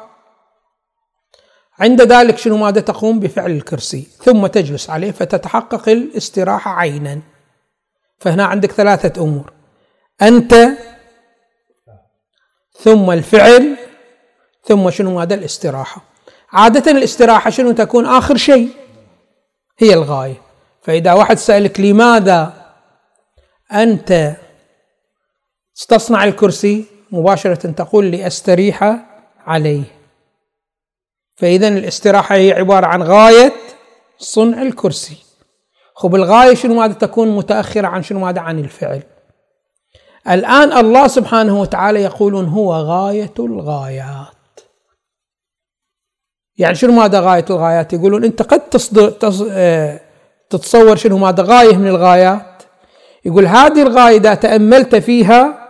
عند 1.78 2.02
ذلك 2.02 2.38
شنو 2.38 2.56
ماذا 2.56 2.80
تقوم 2.80 3.20
بفعل 3.20 3.50
الكرسي؟ 3.50 4.02
ثم 4.02 4.46
تجلس 4.46 4.90
عليه 4.90 5.10
فتتحقق 5.10 5.88
الاستراحة 5.88 6.70
عينا. 6.70 7.20
فهنا 8.18 8.44
عندك 8.44 8.72
ثلاثة 8.72 9.22
أمور. 9.22 9.52
أنت 10.22 10.54
ثم 12.72 13.10
الفعل 13.10 13.76
ثم 14.64 14.90
شنو 14.90 15.20
هذا 15.20 15.34
الاستراحة. 15.34 16.02
عادة 16.52 16.90
الاستراحة 16.90 17.50
شنو 17.50 17.72
تكون؟ 17.72 18.06
آخر 18.06 18.36
شيء. 18.36 18.70
هي 19.78 19.94
الغاية. 19.94 20.45
فإذا 20.86 21.12
واحد 21.12 21.38
سألك 21.38 21.80
لماذا 21.80 22.52
أنت 23.72 24.36
تصنع 25.88 26.24
الكرسي 26.24 26.84
مباشرة 27.10 27.70
تقول 27.70 28.10
لأستريح 28.10 28.96
عليه. 29.46 29.82
فإذا 31.36 31.68
الاستراحة 31.68 32.34
هي 32.34 32.52
عبارة 32.52 32.86
عن 32.86 33.02
غاية 33.02 33.52
صنع 34.18 34.62
الكرسي. 34.62 35.16
خب 35.94 36.14
الغاية 36.14 36.54
شنو 36.54 36.74
ماذا 36.74 36.92
تكون 36.92 37.36
متأخرة 37.36 37.86
عن 37.86 38.02
شنو 38.02 38.20
ماذا 38.20 38.40
عن 38.40 38.58
الفعل. 38.58 39.02
الآن 40.28 40.72
الله 40.72 41.06
سبحانه 41.08 41.60
وتعالى 41.60 42.02
يقولون 42.02 42.48
هو 42.48 42.74
غاية 42.74 43.34
الغايات. 43.38 44.60
يعني 46.56 46.74
شنو 46.74 46.92
ماذا 46.92 47.20
غاية 47.20 47.44
الغايات؟ 47.50 47.92
يقولون 47.92 48.24
أنت 48.24 48.42
قد 48.42 48.60
تصدر 48.60 49.14
آه، 49.50 50.05
تتصور 50.50 50.96
شنو؟ 50.96 51.18
ماذا؟ 51.18 51.42
غاية 51.42 51.76
من 51.76 51.88
الغايات. 51.88 52.62
يقول 53.24 53.46
هذه 53.46 53.82
الغاية 53.82 54.16
إذا 54.16 54.34
تأملت 54.34 54.94
فيها 54.94 55.68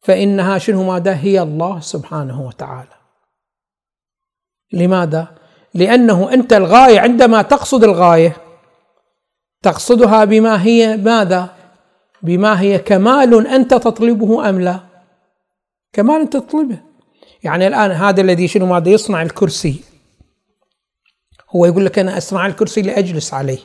فإنها 0.00 0.58
شنو؟ 0.58 0.82
ماذا؟ 0.82 1.14
هي 1.14 1.42
الله 1.42 1.80
سبحانه 1.80 2.40
وتعالى. 2.46 2.96
لماذا؟ 4.72 5.28
لأنه 5.74 6.32
أنت 6.32 6.52
الغاية 6.52 7.00
عندما 7.00 7.42
تقصد 7.42 7.84
الغاية 7.84 8.36
تقصدها 9.62 10.24
بما 10.24 10.62
هي 10.62 10.96
ماذا؟ 10.96 11.48
بما 12.22 12.60
هي 12.60 12.78
كمال 12.78 13.46
أنت 13.46 13.74
تطلبه 13.74 14.48
أم 14.48 14.60
لا؟ 14.60 14.80
كمال 15.92 16.20
أنت 16.20 16.36
تطلبه. 16.36 16.78
يعني 17.42 17.66
الآن 17.66 17.90
هذا 17.90 18.20
الذي 18.20 18.48
شنو؟ 18.48 18.66
ماذا؟ 18.66 18.90
يصنع 18.90 19.22
الكرسي. 19.22 19.89
هو 21.56 21.66
يقول 21.66 21.84
لك 21.84 21.98
أنا 21.98 22.18
أصنع 22.18 22.46
الكرسي 22.46 22.82
لأجلس 22.82 23.34
عليه. 23.34 23.58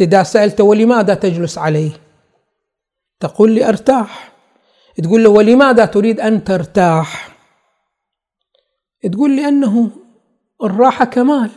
إذا 0.00 0.22
سألته 0.22 0.64
ولماذا 0.64 1.14
تجلس 1.14 1.58
عليه؟ 1.58 1.90
تقول 3.20 3.50
لي 3.50 3.68
أرتاح. 3.68 4.32
تقول 5.02 5.24
له 5.24 5.30
ولماذا 5.30 5.84
تريد 5.84 6.20
أن 6.20 6.44
ترتاح؟ 6.44 7.28
تقول 9.12 9.36
لأنه 9.36 9.90
الراحة 10.62 11.04
كمال. 11.04 11.50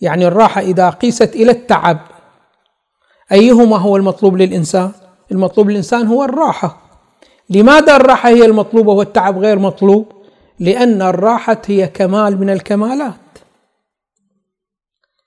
يعني 0.00 0.26
الراحة 0.26 0.60
إذا 0.60 0.90
قيست 0.90 1.36
إلى 1.36 1.50
التعب 1.50 1.98
أيهما 3.32 3.76
هو 3.76 3.96
المطلوب 3.96 4.36
للإنسان؟ 4.36 4.92
المطلوب 5.32 5.70
للإنسان 5.70 6.06
هو 6.06 6.24
الراحة. 6.24 6.82
لماذا 7.50 7.96
الراحة 7.96 8.28
هي 8.28 8.44
المطلوبة 8.44 8.92
والتعب 8.92 9.38
غير 9.38 9.58
مطلوب؟ 9.58 10.12
لأن 10.58 11.02
الراحة 11.02 11.62
هي 11.66 11.86
كمال 11.86 12.40
من 12.40 12.50
الكمالات. 12.50 13.14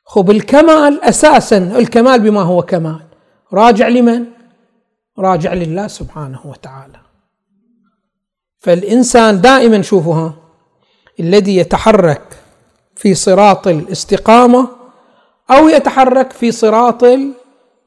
خب 0.10 0.32
الكمال 0.32 1.04
أساسا 1.04 1.58
الكمال 1.58 2.20
بما 2.20 2.42
هو 2.42 2.62
كمال 2.62 3.00
راجع 3.54 3.88
لمن؟ 3.88 4.25
راجع 5.20 5.54
لله 5.54 5.88
سبحانه 5.88 6.39
وتعالى 6.46 7.00
فالإنسان 8.60 9.42
دائما 9.42 9.82
شوفها 9.82 10.34
الذي 11.20 11.58
يتحرك 11.58 12.22
في 12.96 13.16
صراط 13.16 13.68
الاستقامة 13.68 14.68
أو 15.51 15.70
يتحرك 15.70 16.32
في 16.32 16.51
صراط 16.51 17.04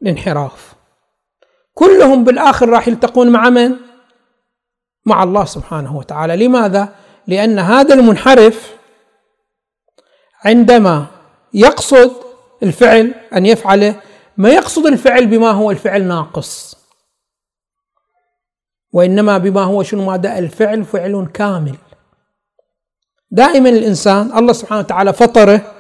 الانحراف 0.03 0.73
كلهم 1.75 2.25
بالآخر 2.25 2.69
راح 2.69 2.89
يلتقون 2.89 3.29
مع 3.29 3.51
من؟ 3.51 3.77
مع 5.07 5.23
الله 5.23 5.45
سبحانه 5.45 5.97
وتعالى 5.97 6.47
لماذا؟ 6.47 6.89
لأن 7.27 7.59
هذا 7.59 7.95
المنحرف 7.95 8.77
عندما 10.45 11.07
يقصد 11.55 12.13
الفعل 12.63 13.15
أن 13.37 13.47
يفعله 13.47 14.01
ما 14.37 14.51
يقصد 14.51 14.87
الفعل 14.87 15.27
بما 15.27 15.51
هو 15.51 15.71
الفعل 15.71 16.05
ناقص. 16.05 16.77
وإنما 18.93 19.39
بما 19.39 19.63
هو 19.63 19.83
شنو؟ 19.83 20.05
ماذا 20.05 20.39
الفعل 20.39 20.85
فعل 20.85 21.27
كامل. 21.35 21.77
دائما 23.31 23.69
الإنسان 23.69 24.39
الله 24.39 24.53
سبحانه 24.53 24.81
وتعالى 24.81 25.13
فطره 25.13 25.75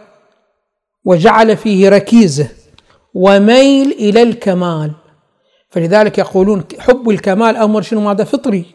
وجعل 1.04 1.56
فيه 1.56 1.88
ركيزة 1.88 2.48
وميل 3.14 3.92
إلى 3.92 4.22
الكمال. 4.22 4.92
فلذلك 5.70 6.18
يقولون 6.18 6.64
حب 6.78 7.10
الكمال 7.10 7.56
أمر 7.56 7.82
شنو؟ 7.82 8.00
ماذا 8.00 8.24
فطري. 8.24 8.74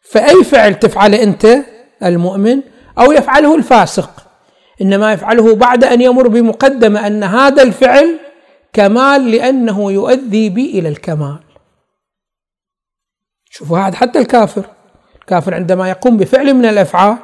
فأي 0.00 0.44
فعل 0.44 0.78
تفعله 0.78 1.22
أنت 1.22 1.46
المؤمن 2.02 2.62
أو 2.98 3.12
يفعله 3.12 3.54
الفاسق؟ 3.54 4.27
إنما 4.82 5.12
يفعله 5.12 5.54
بعد 5.54 5.84
أن 5.84 6.00
يمر 6.00 6.28
بمقدمة 6.28 7.06
أن 7.06 7.24
هذا 7.24 7.62
الفعل 7.62 8.18
كمال 8.72 9.30
لأنه 9.30 9.92
يؤدي 9.92 10.50
بي 10.50 10.78
إلى 10.78 10.88
الكمال. 10.88 11.38
شوفوا 13.50 13.78
هذا 13.78 13.96
حتى 13.96 14.18
الكافر 14.18 14.64
الكافر 15.20 15.54
عندما 15.54 15.88
يقوم 15.88 16.16
بفعل 16.16 16.54
من 16.54 16.66
الأفعال 16.66 17.16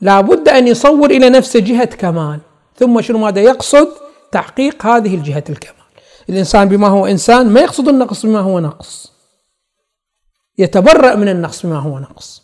لابد 0.00 0.48
أن 0.48 0.68
يصور 0.68 1.10
إلى 1.10 1.28
نفسه 1.28 1.60
جهة 1.60 1.84
كمال 1.84 2.40
ثم 2.76 3.00
شنو 3.00 3.18
ماذا 3.18 3.40
يقصد؟ 3.40 3.88
تحقيق 4.32 4.86
هذه 4.86 5.14
الجهة 5.14 5.44
الكمال. 5.50 5.86
الإنسان 6.28 6.68
بما 6.68 6.88
هو 6.88 7.06
إنسان 7.06 7.50
ما 7.50 7.60
يقصد 7.60 7.88
النقص 7.88 8.26
بما 8.26 8.40
هو 8.40 8.60
نقص. 8.60 9.12
يتبرأ 10.58 11.14
من 11.14 11.28
النقص 11.28 11.66
بما 11.66 11.78
هو 11.78 11.98
نقص. 11.98 12.42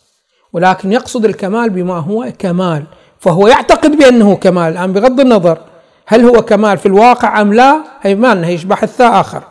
ولكن 0.53 0.91
يقصد 0.91 1.25
الكمال 1.25 1.69
بما 1.69 1.99
هو 1.99 2.33
كمال. 2.39 2.83
فهو 3.23 3.47
يعتقد 3.47 3.97
بأنه 3.97 4.35
كمال. 4.35 4.71
الآن 4.71 4.93
بغض 4.93 5.19
النظر 5.19 5.57
هل 6.05 6.25
هو 6.25 6.41
كمال 6.41 6.77
في 6.77 6.85
الواقع 6.85 7.41
أم 7.41 7.53
لا 7.53 7.83
هي 8.01 8.15
ما 8.15 8.47
هي 8.47 8.57
بحث 8.57 9.01
آخر. 9.01 9.43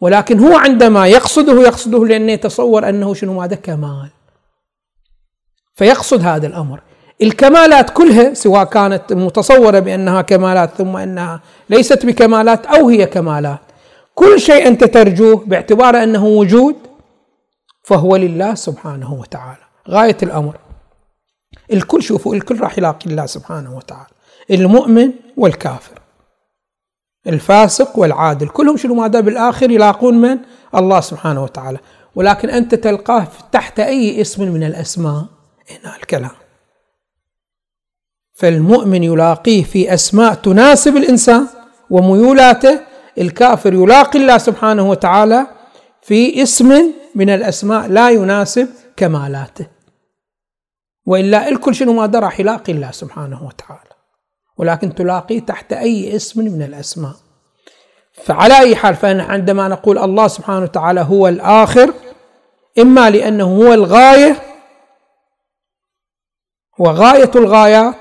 ولكن 0.00 0.38
هو 0.38 0.56
عندما 0.56 1.06
يقصده 1.06 1.62
يقصده 1.62 2.04
لأنه 2.04 2.32
يتصور 2.32 2.88
أنه 2.88 3.14
شنو 3.14 3.40
ماذا 3.40 3.56
كمال. 3.56 4.08
فيقصد 5.74 6.22
هذا 6.22 6.46
الأمر. 6.46 6.80
الكمالات 7.22 7.90
كلها 7.90 8.34
سواء 8.34 8.64
كانت 8.64 9.12
متصورة 9.12 9.78
بأنها 9.78 10.22
كمالات 10.22 10.70
ثم 10.74 10.96
أنها 10.96 11.40
ليست 11.70 12.06
بكمالات 12.06 12.66
أو 12.66 12.88
هي 12.88 13.06
كمالات 13.06 13.60
كل 14.14 14.40
شيء 14.40 14.66
أنت 14.66 14.84
ترجوه 14.84 15.36
باعتبار 15.46 16.02
أنه 16.02 16.24
وجود 16.26 16.76
فهو 17.82 18.16
لله 18.16 18.54
سبحانه 18.54 19.12
وتعالى. 19.12 19.64
غاية 19.90 20.16
الأمر. 20.22 20.65
الكل 21.72 22.02
شوفوا 22.02 22.34
الكل 22.34 22.60
راح 22.60 22.78
يلاقي 22.78 23.10
الله 23.10 23.26
سبحانه 23.26 23.76
وتعالى. 23.76 24.06
المؤمن 24.50 25.12
والكافر. 25.36 26.00
الفاسق 27.26 27.98
والعادل. 27.98 28.48
كلهم 28.48 28.76
شنو 28.76 28.94
ماذا 28.94 29.20
بالآخر 29.20 29.70
يلاقون 29.70 30.20
من؟ 30.20 30.38
الله 30.74 31.00
سبحانه 31.00 31.42
وتعالى. 31.42 31.78
ولكن 32.14 32.50
أنت 32.50 32.74
تلقاه 32.74 33.28
تحت 33.52 33.80
أي 33.80 34.20
اسم 34.20 34.52
من 34.52 34.62
الأسماء؟ 34.62 35.24
هنا 35.70 35.96
الكلام. 35.96 36.30
فالمؤمن 38.34 39.02
يلاقيه 39.02 39.64
في 39.64 39.94
أسماء 39.94 40.34
تناسب 40.34 40.96
الإنسان 40.96 41.48
وميولاته 41.90 42.80
الكافر 43.18 43.74
يلاقي 43.74 44.18
الله 44.18 44.38
سبحانه 44.38 44.90
وتعالى 44.90 45.46
في 46.02 46.42
اسم 46.42 46.92
من 47.14 47.30
الأسماء 47.30 47.86
لا 47.86 48.10
يناسب 48.10 48.68
كمالاته. 48.96 49.75
وإلا 51.06 51.48
الكل 51.48 51.74
شنو 51.74 51.92
ما 51.92 52.18
راح 52.18 52.40
يلاقي 52.40 52.72
الله 52.72 52.90
سبحانه 52.90 53.46
وتعالى. 53.46 53.90
ولكن 54.56 54.94
تلاقيه 54.94 55.40
تحت 55.40 55.72
أي 55.72 56.16
اسم 56.16 56.40
من 56.40 56.62
الأسماء. 56.62 57.14
فعلى 58.24 58.58
أي 58.58 58.76
حال 58.76 58.94
فإن 58.94 59.20
عندما 59.20 59.68
نقول 59.68 59.98
الله 59.98 60.28
سبحانه 60.28 60.62
وتعالى 60.62 61.00
هو 61.00 61.28
الآخر 61.28 61.92
إما 62.78 63.10
لأنه 63.10 63.44
هو 63.44 63.74
الغاية 63.74 64.36
وغاية 66.78 67.30
الغايات 67.36 67.94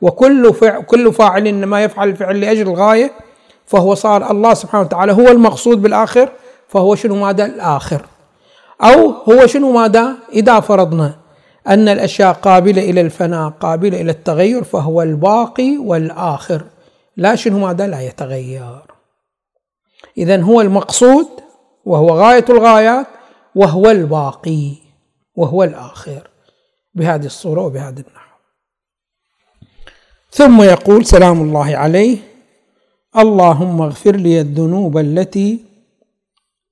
وكل 0.00 0.54
فعل 0.54 0.82
كل 0.82 1.12
فاعل 1.12 1.46
إنما 1.46 1.84
يفعل 1.84 2.08
الفعل 2.08 2.40
لأجل 2.40 2.68
الغاية 2.68 3.12
فهو 3.66 3.94
صار 3.94 4.30
الله 4.30 4.54
سبحانه 4.54 4.84
وتعالى 4.84 5.12
هو 5.12 5.28
المقصود 5.28 5.82
بالآخر 5.82 6.32
فهو 6.68 6.94
شنو 6.94 7.16
ماذا؟ 7.16 7.46
الآخر. 7.46 8.06
أو 8.82 9.10
هو 9.10 9.46
شنو 9.46 9.72
ماذا؟ 9.72 10.14
إذا 10.32 10.60
فرضنا 10.60 11.14
أن 11.70 11.88
الأشياء 11.88 12.32
قابلة 12.32 12.90
إلى 12.90 13.00
الفناء 13.00 13.48
قابلة 13.50 14.00
إلى 14.00 14.10
التغير 14.10 14.64
فهو 14.64 15.02
الباقي 15.02 15.76
والآخر. 15.78 16.64
لا 17.16 17.34
شنو 17.34 17.58
ماذا؟ 17.58 17.86
لا 17.86 18.00
يتغير. 18.00 18.82
اذا 20.18 20.42
هو 20.42 20.60
المقصود 20.60 21.26
وهو 21.84 22.10
غاية 22.10 22.44
الغايات 22.50 23.06
وهو 23.54 23.90
الباقي 23.90 24.74
وهو 25.34 25.64
الآخر. 25.64 26.30
بهذه 26.94 27.26
الصورة 27.26 27.60
وبهذا 27.62 28.00
النحو. 28.00 28.36
ثم 30.30 30.62
يقول 30.62 31.06
سلام 31.06 31.42
الله 31.42 31.76
عليه 31.76 32.18
اللهم 33.18 33.82
اغفر 33.82 34.16
لي 34.16 34.40
الذنوب 34.40 34.98
التي 34.98 35.64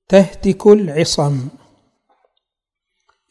تهتك 0.07 0.67
العصم. 0.67 1.47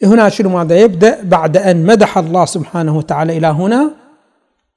هنا 0.02 0.28
شنو 0.28 0.48
ماذا 0.48 0.78
يبدأ؟ 0.78 1.22
بعد 1.22 1.56
أن 1.56 1.86
مدح 1.86 2.18
الله 2.18 2.44
سبحانه 2.44 2.96
وتعالى 2.96 3.38
إلى 3.38 3.46
هنا 3.46 3.90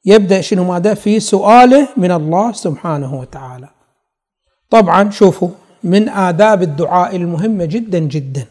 يبدأ 0.05 0.41
شنو 0.41 0.63
ماذا؟ 0.63 0.93
في 0.93 1.19
سؤاله 1.19 1.87
من 1.97 2.11
الله 2.11 2.51
سبحانه 2.51 3.19
وتعالى. 3.19 3.69
طبعا 4.69 5.09
شوفوا 5.09 5.49
من 5.83 6.09
آداب 6.09 6.61
الدعاء 6.61 7.15
المهمة 7.15 7.65
جدا 7.65 7.99
جدا 7.99 8.45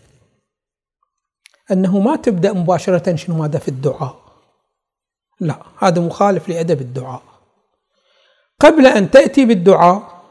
أنه 1.72 1.98
ما 1.98 2.16
تبدأ 2.16 2.52
مباشرة 2.52 3.16
شنو 3.16 3.36
ماذا 3.36 3.58
في 3.58 3.68
الدعاء. 3.68 4.16
لا 5.40 5.56
هذا 5.78 6.00
مخالف 6.00 6.48
لأدب 6.48 6.80
الدعاء. 6.80 7.22
قبل 8.60 8.86
أن 8.86 9.10
تأتي 9.10 9.44
بالدعاء 9.44 10.22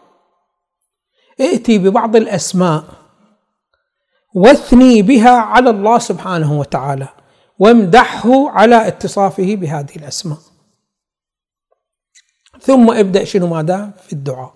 ائتي 1.40 1.78
ببعض 1.78 2.16
الأسماء. 2.16 2.84
واثني 4.36 5.02
بها 5.02 5.30
على 5.30 5.70
الله 5.70 6.00
سبحانه 6.00 6.60
وتعالى 6.60 7.08
وامدحه 7.60 8.50
على 8.50 8.88
اتصافه 8.88 9.56
بهذه 9.56 9.96
الأسماء. 9.96 10.38
ثم 12.62 12.92
ابدأ 12.92 13.24
شنو 13.24 13.48
ماذا؟ 13.48 13.92
في 14.08 14.14
الدعاء. 14.14 14.54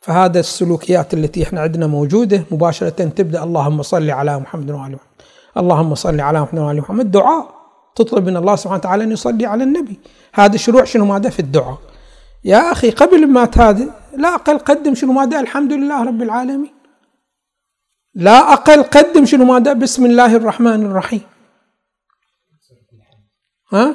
فهذا 0.00 0.40
السلوكيات 0.40 1.14
التي 1.14 1.42
إحنا 1.42 1.60
عندنا 1.60 1.86
موجودة 1.86 2.44
مباشرة 2.50 2.88
تبدأ 2.88 3.42
اللهم 3.42 3.82
صل 3.82 4.10
على 4.10 4.38
محمد 4.38 4.70
وعلى 4.70 4.94
محمد. 4.94 5.10
اللهم 5.56 5.94
صل 5.94 6.20
على 6.20 6.40
محمد 6.40 6.58
وعلى 6.58 6.80
محمد. 6.80 7.10
دعاء 7.10 7.54
تطلب 7.96 8.26
من 8.26 8.36
الله 8.36 8.56
سبحانه 8.56 8.78
وتعالى 8.78 9.04
أن 9.04 9.12
يصلي 9.12 9.46
على 9.46 9.64
النبي. 9.64 10.00
هذا 10.34 10.56
شروع 10.56 10.84
شنو 10.84 11.04
ماذا؟ 11.04 11.30
في 11.30 11.40
الدعاء. 11.40 11.78
يا 12.44 12.72
أخي 12.72 12.90
قبل 12.90 13.26
ما 13.26 13.50
هذا 13.56 13.94
لا 14.16 14.34
أقل 14.34 14.58
قدم 14.58 14.94
شنو 14.94 15.12
ماذا؟ 15.12 15.40
الحمد 15.40 15.72
لله 15.72 16.04
رب 16.04 16.22
العالمين. 16.22 16.79
لا 18.14 18.52
أقل 18.52 18.82
قدم 18.82 19.24
شنو 19.24 19.44
ماذا 19.44 19.72
بسم 19.72 20.06
الله 20.06 20.36
الرحمن 20.36 20.86
الرحيم. 20.86 21.20
ها؟ 23.72 23.94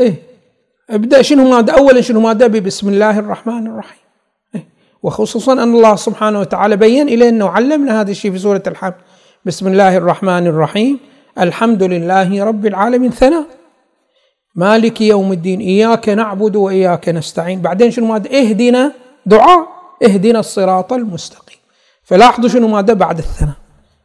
إيه. 0.00 0.14
أبدأ 0.90 1.22
شنو 1.22 1.50
ماذا 1.50 1.72
اولا 1.72 2.00
شنو 2.00 2.20
ماذا 2.20 2.46
بسم 2.46 2.88
الله 2.88 3.18
الرحمن 3.18 3.66
الرحيم. 3.66 4.04
إيه؟ 4.54 4.68
وخصوصا 5.02 5.52
أن 5.52 5.74
الله 5.74 5.96
سبحانه 5.96 6.40
وتعالى 6.40 6.76
بين 6.76 7.08
إلينا 7.08 7.44
وعلمنا 7.44 8.00
هذا 8.00 8.10
الشيء 8.10 8.32
في 8.32 8.38
سورة 8.38 8.62
الحمد. 8.66 8.94
بسم 9.44 9.68
الله 9.68 9.96
الرحمن 9.96 10.46
الرحيم. 10.46 11.00
الحمد 11.38 11.82
لله 11.82 12.44
رب 12.44 12.66
العالمين. 12.66 13.10
ثناء 13.10 13.46
مالك 14.54 15.00
يوم 15.00 15.32
الدين. 15.32 15.60
إياك 15.60 16.08
نعبد 16.08 16.56
وإياك 16.56 17.08
نستعين. 17.08 17.60
بعدين 17.60 17.90
شنو 17.90 18.06
ماذا 18.06 18.28
اهدنا 18.38 18.92
دعاء. 19.26 19.68
اهدنا 20.02 20.40
الصراط 20.40 20.92
المستقيم. 20.92 21.61
فلاحظوا 22.02 22.48
شنو 22.48 22.68
ماذا 22.68 22.92
بعد 22.94 23.18
الثناء. 23.18 23.54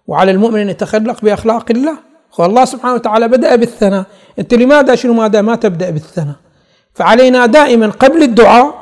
وعلى 0.07 0.31
المؤمن 0.31 0.60
أن 0.60 0.69
يتخلق 0.69 1.21
بأخلاق 1.21 1.71
الله. 1.71 1.97
فالله 2.38 2.65
سبحانه 2.65 2.93
وتعالى 2.93 3.27
بدأ 3.27 3.55
بالثناء. 3.55 4.05
أنت 4.39 4.53
لماذا 4.53 4.95
شنو 4.95 5.13
ماذا 5.13 5.41
ما 5.41 5.55
تبدأ 5.55 5.89
بالثناء؟ 5.89 6.36
فعلينا 6.93 7.45
دائما 7.45 7.88
قبل 7.88 8.23
الدعاء 8.23 8.73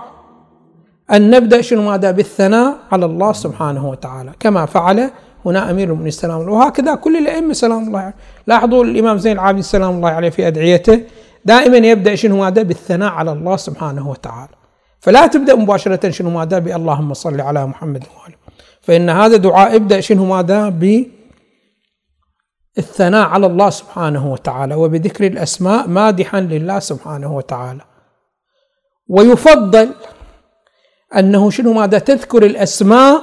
أن 1.11 1.29
نبدأ 1.29 1.61
شنو 1.61 1.81
ماذا 1.81 2.11
بالثناء 2.11 2.75
على 2.91 3.05
الله 3.05 3.33
سبحانه 3.33 3.89
وتعالى. 3.89 4.31
كما 4.39 4.65
فعل 4.65 5.11
هنا 5.45 5.71
أمير 5.71 5.87
المؤمنين 5.87 6.11
سلام 6.11 6.41
الله 6.41 6.51
وهكذا 6.51 6.95
كل 6.95 7.17
الأئمة 7.17 7.53
سلام 7.53 7.87
الله 7.87 7.99
عليه 7.99 8.13
لاحظوا 8.47 8.83
الإمام 8.83 9.17
زين 9.17 9.31
العابدين 9.31 9.61
سلام 9.61 9.95
الله 9.95 10.09
عليه 10.09 10.29
في 10.29 10.47
أدعيته. 10.47 11.01
دائما 11.45 11.77
يبدأ 11.77 12.15
شنو 12.15 12.37
ماذا 12.37 12.63
بالثناء 12.63 13.11
على 13.11 13.31
الله 13.31 13.55
سبحانه 13.55 14.09
وتعالى. 14.09 14.55
فلا 14.99 15.27
تبدأ 15.27 15.55
مباشرة 15.55 16.09
شنو 16.09 16.29
ماذا 16.29 16.59
باللهم 16.59 17.13
صل 17.13 17.41
على 17.41 17.65
محمد 17.65 18.03
وآله 18.03 18.24
فإن 18.85 19.09
هذا 19.09 19.37
دعاء 19.37 19.75
ابدأ 19.75 19.99
شنو 19.99 20.25
ماذا؟ 20.25 20.73
الثناء 22.77 23.27
على 23.27 23.45
الله 23.45 23.69
سبحانه 23.69 24.31
وتعالى 24.31 24.75
وبذكر 24.75 25.27
الأسماء 25.27 25.87
مادحا 25.87 26.41
لله 26.41 26.79
سبحانه 26.79 27.35
وتعالى. 27.35 27.81
ويفضل 29.09 29.89
أنه 31.15 31.49
شنو 31.49 31.73
ماذا؟ 31.73 31.99
تذكر 31.99 32.45
الأسماء 32.45 33.21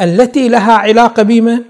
التي 0.00 0.48
لها 0.48 0.72
علاقة 0.72 1.22
بما 1.22 1.64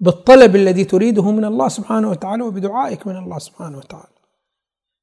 بالطلب 0.00 0.56
الذي 0.56 0.84
تريده 0.84 1.30
من 1.30 1.44
الله 1.44 1.68
سبحانه 1.68 2.10
وتعالى 2.10 2.42
وبدعائك 2.42 3.06
من 3.06 3.16
الله 3.16 3.38
سبحانه 3.38 3.78
وتعالى. 3.78 4.18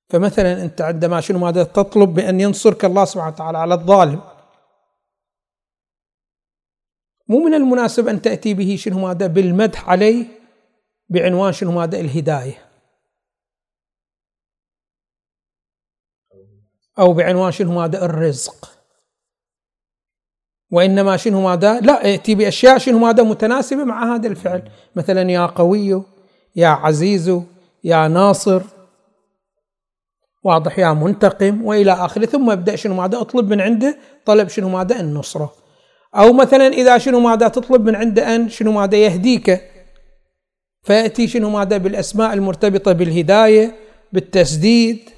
فمثلا 0.09 0.63
أنت 0.63 0.81
عندما 0.81 1.21
شنو 1.21 1.39
ماذا؟ 1.39 1.63
تطلب 1.63 2.13
بأن 2.13 2.41
ينصرك 2.41 2.85
الله 2.85 3.05
سبحانه 3.05 3.33
وتعالى 3.33 3.57
على 3.57 3.73
الظالم. 3.73 4.21
مو 7.27 7.39
من 7.39 7.53
المناسب 7.53 8.07
أن 8.07 8.21
تأتي 8.21 8.53
به 8.53 8.75
شنو 8.75 8.99
ماذا؟ 8.99 9.27
بالمدح 9.27 9.89
عليه 9.89 10.25
بعنوان 11.09 11.53
شنو 11.53 11.71
ماذا؟ 11.71 11.99
الهداية. 11.99 12.65
أو 16.99 17.13
بعنوان 17.13 17.51
شنو 17.51 17.71
ماذا؟ 17.71 18.05
الرزق. 18.05 18.71
وإنما 20.71 21.17
شنو 21.17 21.41
ماذا؟ 21.41 21.79
لا 21.79 22.07
يأتي 22.07 22.35
بأشياء 22.35 22.77
شنو 22.77 22.99
ماذا 22.99 23.23
متناسبة 23.23 23.83
مع 23.83 24.15
هذا 24.15 24.27
الفعل. 24.27 24.71
مثلا 24.95 25.31
يا 25.31 25.45
قوي 25.45 26.03
يا 26.55 26.67
عزيز 26.67 27.41
يا 27.83 28.07
ناصر. 28.07 28.61
واضح 30.43 30.79
يا 30.79 30.93
منتقم. 30.93 31.65
وإلى 31.65 31.91
آخره 31.91 32.25
ثم 32.25 32.49
أبدأ 32.49 32.75
شنو 32.75 32.95
ماذا؟ 32.95 33.21
أطلب 33.21 33.49
من 33.49 33.61
عنده 33.61 33.99
طلب 34.25 34.47
شنو 34.47 34.69
ماذا؟ 34.69 34.99
النصرة. 34.99 35.64
أو 36.15 36.33
مثلا 36.33 36.67
إذا 36.67 36.97
شنو 36.97 37.19
ماذا 37.19 37.47
تطلب 37.47 37.85
من 37.85 37.95
عنده 37.95 38.35
أن 38.35 38.49
شنو 38.49 38.71
ماذا 38.71 38.97
يهديك 38.97 39.61
فيأتي 40.83 41.27
شنو 41.27 41.49
ماذا 41.49 41.77
بالأسماء 41.77 42.33
المرتبطة 42.33 42.91
بالهداية 42.91 43.75
بالتسديد. 44.13 45.09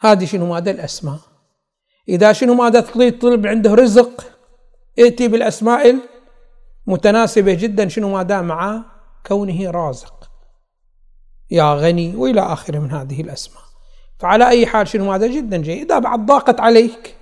هذه 0.00 0.24
شنو 0.24 0.46
ماذا؟ 0.46 0.70
الأسماء. 0.70 1.18
إذا 2.08 2.32
شنو 2.32 2.54
ماذا 2.54 2.80
تطلب 2.80 3.46
عنده 3.46 3.74
رزق 3.74 4.26
ائتي 4.98 5.28
بالأسماء 5.28 5.96
المتناسبة 6.88 7.54
جدا 7.54 7.88
شنو 7.88 8.08
ماذا؟ 8.08 8.40
مع 8.40 8.84
كونه 9.26 9.70
رازق. 9.70 10.30
يا 11.50 11.74
غني 11.74 12.16
وإلى 12.16 12.40
آخره 12.40 12.78
من 12.78 12.90
هذه 12.90 13.20
الأسماء. 13.20 13.62
فعلى 14.18 14.48
أي 14.48 14.66
حال 14.66 14.88
شنو 14.88 15.04
ماذا؟ 15.04 15.26
جدا 15.26 15.56
جيد. 15.56 15.84
إذا 15.90 15.98
بعد 15.98 16.26
ضاقت 16.26 16.60
عليك 16.60 17.16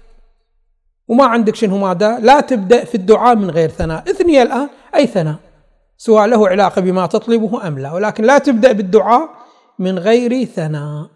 وما 1.08 1.24
عندك 1.24 1.54
شنو 1.54 1.78
ماذا؟ 1.78 2.18
لا 2.18 2.40
تبدأ 2.40 2.84
في 2.84 2.94
الدعاء 2.94 3.36
من 3.36 3.50
غير 3.50 3.68
ثناء. 3.68 4.10
إثني 4.10 4.42
الآن 4.42 4.68
أي 4.94 5.06
ثناء؟ 5.06 5.36
سواء 5.96 6.26
له 6.26 6.48
علاقة 6.48 6.80
بما 6.80 7.06
تطلبه 7.06 7.68
أم 7.68 7.78
لا. 7.78 7.92
ولكن 7.92 8.24
لا 8.24 8.38
تبدأ 8.38 8.72
بالدعاء 8.72 9.28
من 9.78 9.98
غير 9.98 10.44
ثناء. 10.44 11.10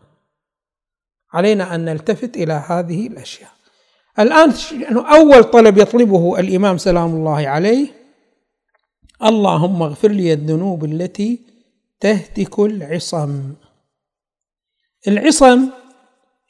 علينا 1.32 1.74
أن 1.74 1.84
نلتفت 1.84 2.36
إلى 2.36 2.52
هذه 2.52 3.06
الأشياء. 3.06 3.50
الآن 4.18 4.52
أول 4.96 5.44
طلب 5.44 5.78
يطلبه 5.78 6.40
الإمام 6.40 6.78
سلام 6.78 7.14
الله 7.14 7.48
عليه 7.48 7.88
اللهم 9.24 9.82
اغفر 9.82 10.08
لي 10.08 10.32
الذنوب 10.32 10.84
التي 10.84 11.40
تهتك 12.00 12.58
العصم. 12.58 13.54
العصم 15.08 15.68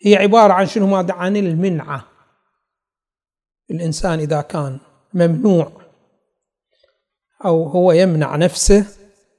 هي 0.04 0.16
عبارة 0.16 0.52
عن 0.52 0.66
شنو 0.66 0.86
ماذا؟ 0.86 1.14
عن 1.14 1.36
المنعة. 1.36 2.15
الإنسان 3.70 4.18
إذا 4.18 4.40
كان 4.40 4.78
ممنوع 5.14 5.72
أو 7.44 7.68
هو 7.68 7.92
يمنع 7.92 8.36
نفسه 8.36 8.86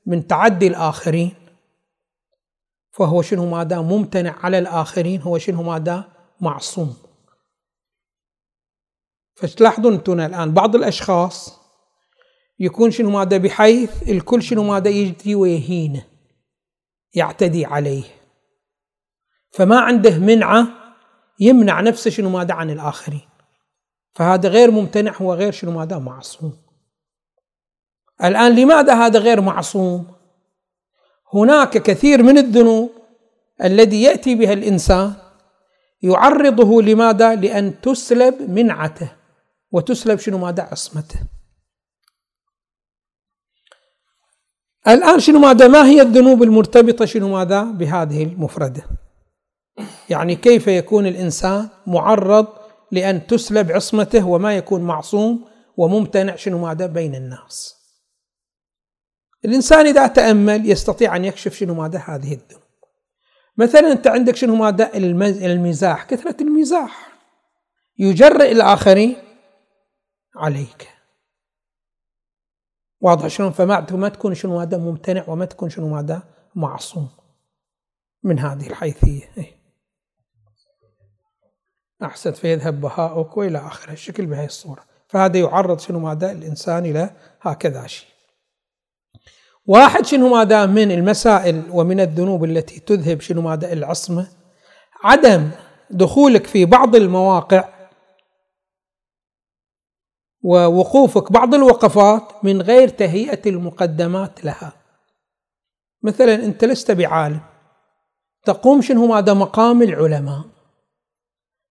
من 0.05 0.27
تعدي 0.27 0.67
الآخرين 0.67 1.33
فهو 2.91 3.21
شنو 3.21 3.49
ماذا 3.49 3.81
ممتنع 3.81 4.35
على 4.43 4.59
الآخرين 4.59 5.21
هو 5.21 5.37
شنو 5.37 5.63
ماذا 5.63 6.03
معصوم. 6.41 6.97
فتلاحظون 9.35 9.93
أنتم 9.93 10.19
الآن 10.19 10.53
بعض 10.53 10.75
الأشخاص 10.75 11.59
يكون 12.59 12.91
شنو 12.91 13.09
ماذا 13.09 13.37
بحيث 13.37 14.09
الكل 14.09 14.43
شنو 14.43 14.63
ماذا 14.63 14.89
يجي 14.89 15.35
ويهينه 15.35 16.05
يعتدي 17.13 17.65
عليه. 17.65 18.03
فما 19.51 19.79
عنده 19.79 20.17
منعة 20.17 20.67
يمنع 21.39 21.81
نفسه 21.81 22.09
شنو 22.09 22.29
ماذا 22.29 22.53
عن 22.53 22.69
الآخرين. 22.69 23.36
فهذا 24.17 24.49
غير 24.49 24.71
ممتنع 24.71 25.13
هو 25.21 25.33
غير 25.33 25.51
شنو 25.51 25.71
ماذا 25.71 25.97
معصوم 25.97 26.53
الآن 28.23 28.55
لماذا 28.55 28.93
هذا 28.93 29.19
غير 29.19 29.41
معصوم؟ 29.41 30.07
هناك 31.33 31.77
كثير 31.77 32.23
من 32.23 32.37
الذنوب 32.37 32.91
الذي 33.63 34.01
يأتي 34.01 34.35
بها 34.35 34.53
الإنسان 34.53 35.13
يعرضه 36.01 36.81
لماذا؟ 36.81 37.35
لأن 37.35 37.81
تسلب 37.81 38.49
منعته 38.49 39.11
وتسلب 39.71 40.19
شنو 40.19 40.37
ماذا؟ 40.37 40.63
عصمته. 40.63 41.19
الآن 44.87 45.19
شنو 45.19 45.39
ماذا؟ 45.39 45.67
ما 45.67 45.85
هي 45.85 46.01
الذنوب 46.01 46.43
المرتبطة 46.43 47.05
شنو 47.05 47.29
ماذا؟ 47.29 47.63
بهذه 47.63 48.23
المفردة. 48.23 48.83
يعني 50.09 50.35
كيف 50.35 50.67
يكون 50.67 51.07
الإنسان 51.07 51.69
معرض 51.87 52.56
لأن 52.91 53.27
تسلب 53.27 53.71
عصمته 53.71 54.27
وما 54.27 54.57
يكون 54.57 54.81
معصوم 54.81 55.45
وممتنع 55.77 56.35
شنو 56.35 56.57
ماذا؟ 56.57 56.85
بين 56.85 57.15
الناس. 57.15 57.77
الإنسان 59.45 59.85
إذا 59.85 60.07
تأمل 60.07 60.71
يستطيع 60.71 61.15
أن 61.15 61.25
يكشف 61.25 61.53
شنو 61.53 61.73
ماذا 61.73 61.99
هذه 61.99 62.33
الذنوب 62.33 62.63
مثلا 63.57 63.91
أنت 63.91 64.07
عندك 64.07 64.35
شنو 64.35 64.55
ماذا 64.55 64.97
المزاح 65.45 66.03
كثرة 66.03 66.43
المزاح 66.43 67.17
يجرئ 67.99 68.51
الآخرين 68.51 69.15
عليك 70.35 70.89
واضح 73.01 73.27
شلون 73.27 73.51
فما 73.51 73.87
ما 73.91 74.09
تكون 74.09 74.33
شنو 74.33 74.57
ماذا 74.57 74.77
ممتنع 74.77 75.23
وما 75.27 75.45
تكون 75.45 75.69
شنو 75.69 75.89
ماذا 75.89 76.23
معصوم 76.55 77.09
من 78.23 78.39
هذه 78.39 78.67
الحيثية 78.67 79.56
أحسن 82.03 82.31
فيذهب 82.31 82.81
بهاؤك 82.81 83.37
وإلى 83.37 83.57
آخره 83.57 83.91
الشكل 83.91 84.25
بهذه 84.25 84.45
الصورة. 84.45 84.83
فهذا 85.07 85.39
يعرض 85.39 85.79
شنو 85.79 85.99
ماذا؟ 85.99 86.31
الإنسان 86.31 86.85
إلى 86.85 87.09
هكذا 87.41 87.87
شيء. 87.87 88.07
واحد 89.65 90.05
شنو 90.05 90.29
ماذا؟ 90.29 90.65
من 90.65 90.91
المسائل 90.91 91.63
ومن 91.71 91.99
الذنوب 91.99 92.43
التي 92.43 92.79
تذهب 92.79 93.21
شنو 93.21 93.41
ماذا؟ 93.41 93.73
العصمة 93.73 94.27
عدم 95.03 95.49
دخولك 95.89 96.47
في 96.47 96.65
بعض 96.65 96.95
المواقع 96.95 97.69
ووقوفك 100.43 101.31
بعض 101.31 101.55
الوقفات 101.55 102.23
من 102.43 102.61
غير 102.61 102.87
تهيئة 102.87 103.49
المقدمات 103.49 104.45
لها. 104.45 104.73
مثلا 106.03 106.35
أنت 106.35 106.65
لست 106.65 106.91
بعالم. 106.91 107.41
تقوم 108.43 108.81
شنو 108.81 109.07
ماذا؟ 109.07 109.33
مقام 109.33 109.81
العلماء. 109.81 110.56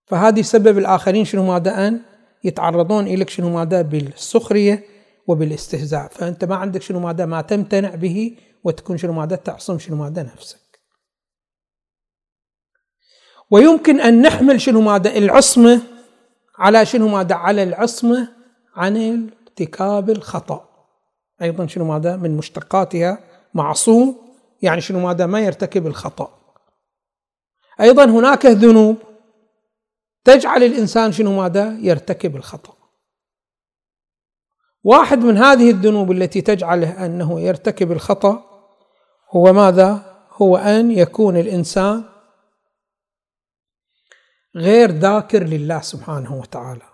فهذه 0.07 0.43
سبب 0.43 0.79
الآخرين 0.79 1.25
شنو 1.25 1.47
ماذا 1.47 1.89
أن 1.89 2.01
يتعرضون 2.45 3.07
إليك 3.07 3.31
شنو 3.31 3.51
ماذا 3.51 3.83
بالسخرية 3.83 4.85
وبالاستهزاء. 5.27 6.09
فأنت 6.09 6.45
ما 6.45 6.57
عندك 6.57 6.83
شنو 6.83 7.01
ماذا 7.01 7.27
ما 7.27 7.41
تمتنع 7.41 7.95
به 7.95 8.39
وتكون 8.65 8.99
شنو 8.99 9.13
ماذا 9.13 9.37
تعصم 9.37 9.79
شنو 9.79 9.97
ماذا 9.97 10.23
نفسك. 10.23 10.81
ويمكن 13.51 14.01
أن 14.01 14.23
نحمل 14.23 14.61
شنو 14.61 14.81
ماذا 14.81 15.17
العصمة 15.17 15.83
على 16.59 16.87
شنو 16.87 17.09
ماذا 17.09 17.35
على 17.35 17.63
العصمة 17.63 18.29
عن 18.77 18.97
ارتكاب 18.97 20.11
الخطأ. 20.11 20.69
أيضا 21.43 21.67
شنو 21.67 21.85
ماذا 21.85 22.17
من 22.17 22.37
مشتقاتها 22.37 23.19
معصوم 23.55 24.17
يعني 24.63 24.81
شنو 24.81 25.01
ماذا 25.01 25.27
ما 25.27 25.41
يرتكب 25.41 25.87
الخطأ. 25.87 26.39
أيضا 27.81 28.05
هناك 28.05 28.47
ذنوب 28.47 28.97
تجعل 30.27 30.63
الإنسان 30.63 31.13
شنو 31.13 31.43
ماذا؟ 31.43 31.79
يرتكب 31.81 32.37
الخطأ. 32.37 32.77
واحد 34.85 35.19
من 35.19 35.37
هذه 35.37 35.71
الذنوب 35.71 36.13
التي 36.13 36.41
تجعله 36.41 37.07
أنه 37.07 37.41
يرتكب 37.41 37.93
الخطأ 37.93 38.45
هو 39.31 39.53
ماذا؟ 39.53 40.17
هو 40.33 40.57
أن 40.57 40.91
يكون 40.91 41.37
الإنسان 41.37 42.05
غير 44.57 44.91
ذاكر 44.91 45.43
لله 45.45 45.81
سبحانه 45.81 46.35
وتعالى. 46.35 46.89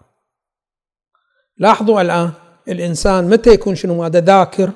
لاحظوا 1.56 2.00
الآن 2.00 2.32
الإنسان 2.68 3.30
متى 3.30 3.50
يكون 3.50 3.74
شنو 3.74 3.94
ماذا؟ 3.94 4.20
ذاكر 4.20 4.70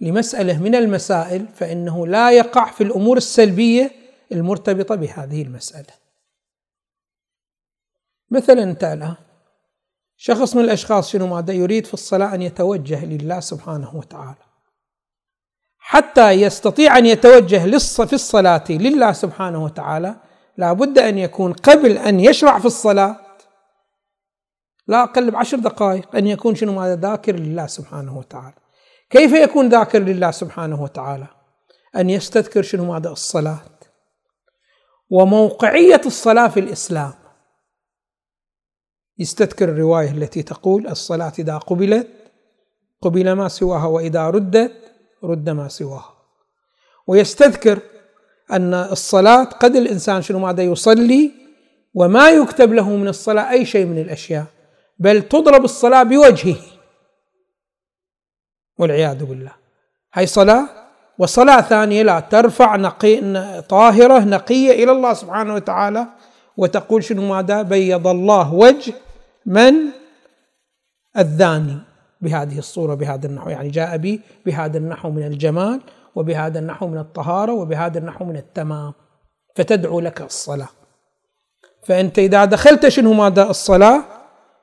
لمسألة 0.00 0.62
من 0.62 0.74
المسائل 0.74 1.48
فإنه 1.48 2.06
لا 2.06 2.30
يقع 2.30 2.70
في 2.70 2.84
الأمور 2.84 3.16
السلبية 3.16 3.90
المرتبطة 4.32 4.94
بهذه 4.94 5.42
المسألة. 5.42 6.07
مثلا 8.30 8.62
أنت 8.62 8.84
الآن 8.84 9.14
شخص 10.16 10.56
من 10.56 10.64
الأشخاص 10.64 11.10
شنو 11.10 11.26
ماذا 11.26 11.52
يريد 11.52 11.86
في 11.86 11.94
الصلاة؟ 11.94 12.34
أن 12.34 12.42
يتوجه 12.42 13.04
لله 13.04 13.40
سبحانه 13.40 13.96
وتعالى. 13.96 14.48
حتى 15.78 16.30
يستطيع 16.30 16.98
أن 16.98 17.06
يتوجه 17.06 17.78
في 18.06 18.12
الصلاة 18.12 18.64
لله 18.70 19.12
سبحانه 19.12 19.64
وتعالى 19.64 20.16
لا 20.56 20.72
بد 20.72 20.98
أن 20.98 21.18
يكون 21.18 21.52
قبل 21.52 21.98
أن 21.98 22.20
يشرع 22.20 22.58
في 22.58 22.66
الصلاة. 22.66 23.16
لا 24.86 25.02
أقل 25.02 25.30
بعشر 25.30 25.58
دقائق 25.58 26.16
أن 26.16 26.26
يكون 26.26 26.54
شنو 26.54 26.72
ماذا؟ 26.72 26.96
ذاكر 26.96 27.36
لله 27.36 27.66
سبحانه 27.66 28.18
وتعالى. 28.18 28.54
كيف 29.10 29.32
يكون 29.32 29.68
ذاكر 29.68 29.98
لله 29.98 30.30
سبحانه 30.30 30.82
وتعالى؟ 30.82 31.26
أن 31.96 32.10
يستذكر 32.10 32.62
شنو 32.62 32.92
ماذا؟ 32.92 33.10
الصلاة. 33.10 33.78
وموقعية 35.10 36.00
الصلاة 36.06 36.48
في 36.48 36.60
الإسلام. 36.60 37.12
يستذكر 39.18 39.68
الرواية 39.68 40.10
التي 40.10 40.42
تقول 40.42 40.86
الصلاة 40.86 41.32
إذا 41.38 41.58
قبلت 41.58 42.08
قبل 43.02 43.32
ما 43.32 43.48
سواها 43.48 43.86
وإذا 43.86 44.30
ردت 44.30 44.72
رد 45.24 45.50
ما 45.50 45.68
سواها. 45.68 46.14
ويستذكر 47.06 47.78
أن 48.52 48.74
الصلاة 48.74 49.44
قد 49.44 49.76
الإنسان 49.76 50.22
شنو 50.22 50.38
ماذا 50.38 50.62
يصلي 50.62 51.30
وما 51.94 52.30
يكتب 52.30 52.72
له 52.72 52.96
من 52.96 53.08
الصلاة 53.08 53.50
أي 53.50 53.64
شيء 53.66 53.86
من 53.86 53.98
الأشياء 53.98 54.46
بل 54.98 55.22
تضرب 55.22 55.64
الصلاة 55.64 56.02
بوجهه. 56.02 56.56
والعياذ 58.78 59.24
بالله. 59.24 59.52
هاي 60.14 60.26
صلاة 60.26 60.68
وصلاة 61.18 61.60
ثانية 61.60 62.02
لا 62.02 62.20
ترفع 62.20 62.76
نقي 62.76 63.20
طاهرة 63.68 64.18
نقية 64.18 64.84
إلى 64.84 64.92
الله 64.92 65.14
سبحانه 65.14 65.54
وتعالى 65.54 66.06
وتقول 66.56 67.04
شنو 67.04 67.28
ماذا؟ 67.28 67.62
بيض 67.62 68.06
الله 68.06 68.54
وجه 68.54 68.94
من 69.48 69.74
الذاني 71.18 71.78
بهذه 72.20 72.58
الصورة 72.58 72.94
بهذا 72.94 73.26
النحو. 73.26 73.50
يعني 73.50 73.68
جاء 73.68 73.96
بي 73.96 74.20
بهذا 74.46 74.78
النحو 74.78 75.10
من 75.10 75.26
الجمال 75.26 75.80
وبهذا 76.14 76.58
النحو 76.58 76.86
من 76.86 76.98
الطهارة 76.98 77.52
وبهذا 77.52 77.98
النحو 77.98 78.24
من 78.24 78.36
التمام. 78.36 78.92
فتدعو 79.56 80.00
لك 80.00 80.20
الصلاة. 80.20 80.68
فأنت 81.82 82.18
إذا 82.18 82.44
دخلت 82.44 82.88
شنو 82.88 83.12
ماذا؟ 83.12 83.50
الصلاة. 83.50 84.04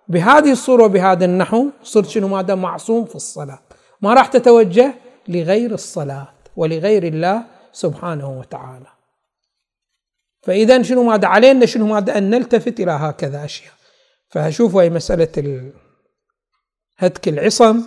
بهذه 0.08 0.52
الصورة 0.52 0.84
وبهذا 0.84 1.26
النحو 1.26 1.70
صرت 1.84 2.08
شنو 2.08 2.28
ماذا؟ 2.28 2.56
معصوم 2.56 3.06
في 3.06 3.16
الصلاة. 3.16 3.60
ما 4.02 4.14
راح 4.14 4.28
تتوجه 4.28 4.94
لغير 5.28 5.74
الصلاة 5.74 6.28
ولغير 6.56 7.04
الله 7.04 7.44
سبحانه 7.72 8.40
وتعالى. 8.40 8.92
فإذا 10.44 10.82
شنو 10.82 11.04
ماذا؟ 11.04 11.28
علينا 11.28 11.66
شنو 11.66 11.86
ماذا؟ 11.88 12.18
أن 12.18 12.30
نلتفت 12.30 12.80
إلى 12.80 12.92
هكذا 12.92 13.46
أشياء. 13.46 13.75
فشوفوا 14.30 14.82
هي 14.82 14.90
مسألة 14.90 15.72
هتك 16.98 17.28
العصم. 17.28 17.82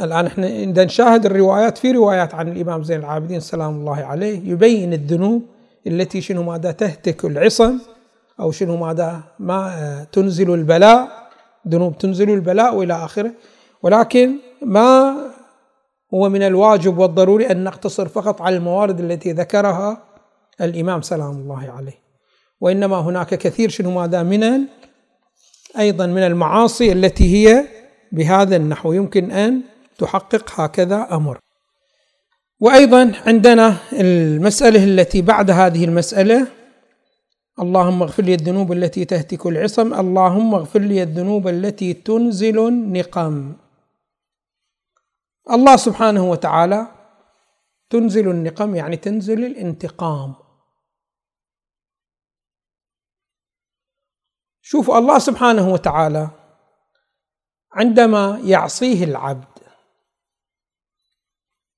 الآن 0.00 0.26
إحنا 0.26 0.46
إذا 0.46 0.84
نشاهد 0.84 1.26
الروايات 1.26 1.78
في 1.78 1.92
روايات 1.92 2.34
عن 2.34 2.48
الإمام 2.48 2.82
زين 2.82 3.00
العابدين 3.00 3.40
سلام 3.40 3.74
الله 3.74 4.04
عليه 4.04 4.50
يبين 4.50 4.92
الذنوب 4.92 5.42
التي 5.86 6.20
شنو 6.20 6.42
ماذا 6.42 6.72
تهتك 6.72 7.24
العصم 7.24 7.78
أو 8.40 8.50
شنو 8.50 8.76
ماذا 8.76 9.22
ما 9.38 10.06
تنزل 10.12 10.54
البلاء 10.54 11.28
ذنوب 11.68 11.98
تنزل 11.98 12.30
البلاء 12.30 12.74
وإلى 12.74 12.94
آخره. 12.94 13.32
ولكن 13.82 14.36
ما 14.62 15.16
هو 16.14 16.28
من 16.28 16.42
الواجب 16.42 16.98
والضروري 16.98 17.50
أن 17.50 17.64
نقتصر 17.64 18.08
فقط 18.08 18.42
على 18.42 18.56
الموارد 18.56 19.00
التي 19.00 19.32
ذكرها 19.32 20.02
الإمام 20.60 21.02
سلام 21.02 21.30
الله 21.30 21.70
عليه. 21.70 22.01
وإنما 22.62 23.00
هناك 23.00 23.34
كثير 23.34 23.68
شنو 23.68 23.90
ماذا 23.90 24.22
من 24.22 24.42
أيضا 25.78 26.06
من 26.06 26.22
المعاصي 26.22 26.92
التي 26.92 27.26
هي 27.34 27.64
بهذا 28.12 28.56
النحو. 28.56 28.92
يمكن 28.92 29.30
أن 29.30 29.62
تحقق 29.98 30.60
هكذا 30.60 31.08
أمر. 31.12 31.38
وأيضا 32.60 33.12
عندنا 33.26 33.76
المسألة 33.92 34.84
التي 34.84 35.22
بعد 35.22 35.50
هذه 35.50 35.84
المسألة. 35.84 36.46
اللهم 37.60 38.02
اغفر 38.02 38.22
لي 38.22 38.34
الذنوب 38.34 38.72
التي 38.72 39.04
تهتك 39.04 39.46
العصم. 39.46 39.94
اللهم 39.94 40.54
اغفر 40.54 40.80
لي 40.80 41.02
الذنوب 41.02 41.48
التي 41.48 41.92
تنزل 41.92 42.68
النقم. 42.68 43.52
الله 45.50 45.76
سبحانه 45.76 46.30
وتعالى 46.30 46.86
تنزل 47.90 48.30
النقم 48.30 48.76
يعني 48.76 48.96
تنزل 48.96 49.44
الانتقام. 49.44 50.41
شوف 54.62 54.90
الله 54.90 55.18
سبحانه 55.18 55.72
وتعالى 55.72 56.28
عندما 57.72 58.40
يعصيه 58.44 59.04
العبد 59.04 59.52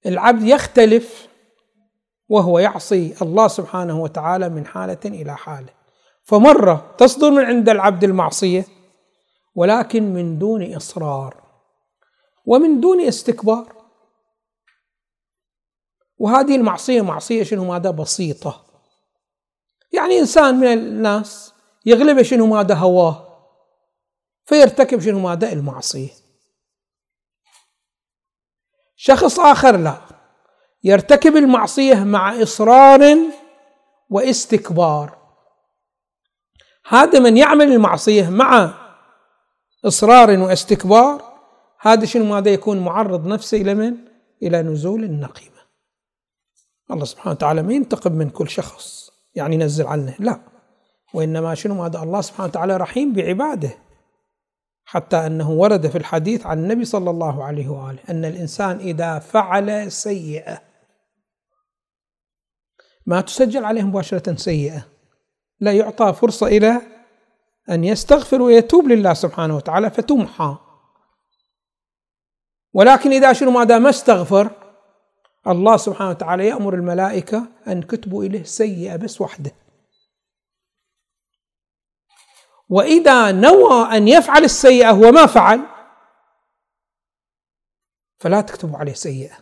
العبد 0.06 0.42
يختلف 0.42 1.28
وهو 2.28 2.58
يعصي 2.58 3.14
الله 3.22 3.48
سبحانه 3.48 4.00
وتعالى 4.00 4.48
من 4.48 4.66
حالة 4.66 4.98
إلى 5.04 5.36
حالة. 5.36 5.72
فمرة 6.22 6.94
تصدر 6.98 7.30
من 7.30 7.44
عند 7.44 7.68
العبد 7.68 8.04
المعصية 8.04 8.64
ولكن 9.54 10.02
من 10.02 10.38
دون 10.38 10.74
إصرار 10.74 11.42
ومن 12.46 12.80
دون 12.80 13.00
استكبار. 13.00 13.74
وهذه 16.18 16.56
المعصية 16.56 17.02
معصية 17.02 17.42
شنو؟ 17.42 17.64
ماذا؟ 17.64 17.90
بسيطة. 17.90 18.64
يعني 19.92 20.18
إنسان 20.18 20.54
من 20.54 20.66
الناس 20.66 21.53
يغلب 21.84 22.22
شنو 22.22 22.46
ماذا 22.46 22.74
هواه؟ 22.74 23.28
فيرتكب 24.44 25.00
شنو 25.00 25.18
ماذا 25.18 25.52
المعصية. 25.52 26.10
شخص 28.96 29.40
آخر 29.40 29.76
لا. 29.76 30.00
يرتكب 30.84 31.36
المعصية 31.36 32.04
مع 32.04 32.42
إصرار 32.42 33.16
واستكبار 34.10 35.18
هذا 36.88 37.18
من 37.18 37.36
يعمل 37.36 37.72
المعصية 37.72 38.30
مع 38.30 38.74
إصرار 39.84 40.30
واستكبار 40.30 41.34
هذا 41.80 42.04
شنو 42.04 42.24
ماذا 42.24 42.50
يكون 42.50 42.78
معرض 42.84 43.26
نفسه 43.26 43.60
إلى 43.60 43.74
من؟ 43.74 43.96
إلى 44.42 44.62
نزول 44.62 45.04
النقيمة 45.04 45.54
الله 46.90 47.04
سبحانه 47.04 47.30
وتعالى 47.30 47.62
ما 47.62 47.72
ينتقم 47.72 48.12
من 48.12 48.30
كل 48.30 48.48
شخص. 48.48 49.10
يعني 49.34 49.54
ينزل 49.54 49.86
عنه. 49.86 50.16
لا. 50.18 50.53
وإنما 51.14 51.54
شنو؟ 51.54 51.74
ماذا 51.74 52.02
الله 52.02 52.20
سبحانه 52.20 52.48
وتعالى 52.48 52.76
رحيم 52.76 53.12
بعباده. 53.12 53.70
حتى 54.84 55.16
أنه 55.16 55.50
ورد 55.50 55.86
في 55.86 55.98
الحديث 55.98 56.46
عن 56.46 56.58
النبي 56.58 56.84
صلى 56.84 57.10
الله 57.10 57.44
عليه 57.44 57.68
وآله 57.68 57.98
أن 58.10 58.24
الإنسان 58.24 58.76
إذا 58.76 59.18
فعل 59.18 59.92
سيئة 59.92 60.62
ما 63.06 63.20
تسجل 63.20 63.64
عليه 63.64 63.82
مباشرة 63.82 64.34
سيئة. 64.34 64.86
لا 65.60 65.72
يعطى 65.72 66.12
فرصة 66.12 66.46
إلى 66.46 66.80
أن 67.70 67.84
يستغفر 67.84 68.42
ويتوب 68.42 68.88
لله 68.88 69.14
سبحانه 69.14 69.56
وتعالى 69.56 69.90
فتمحى. 69.90 70.56
ولكن 72.72 73.12
إذا 73.12 73.32
شنو؟ 73.32 73.50
ما 73.50 73.78
ما 73.78 73.90
استغفر 73.90 74.50
الله 75.46 75.76
سبحانه 75.76 76.10
وتعالى 76.10 76.46
يأمر 76.46 76.74
الملائكة 76.74 77.46
أن 77.68 77.82
كتبوا 77.82 78.24
إليه 78.24 78.42
سيئة 78.42 78.96
بس 78.96 79.20
واحدة 79.20 79.63
وإذا 82.68 83.32
نوى 83.32 83.96
أن 83.96 84.08
يفعل 84.08 84.44
السيئة 84.44 84.92
وما 84.92 85.26
فعل 85.26 85.60
فلا 88.18 88.40
تكتبوا 88.40 88.78
عليه 88.78 88.92
سيئة. 88.92 89.36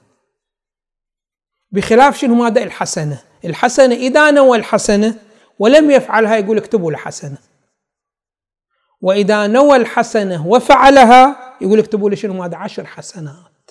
بخلاف 1.70 2.16
شنو 2.16 2.34
ماذا؟ 2.34 2.62
الحسنة. 2.62 3.22
الحسنة 3.44 3.94
إذا 3.94 4.30
نوى 4.30 4.58
الحسنة 4.58 5.18
ولم 5.58 5.90
يفعلها 5.90 6.36
يقول 6.36 6.58
اكتبوا 6.58 6.92
له 6.92 6.98
حسنه 6.98 7.38
وإذا 9.00 9.46
نوى 9.46 9.76
الحسنة 9.76 10.46
وفعلها 10.46 11.56
يقول 11.60 11.78
اكتبوا 11.78 12.10
له 12.10 12.16
شنو 12.16 12.34
ماذا؟ 12.34 12.56
عشر 12.56 12.86
حسنات. 12.86 13.70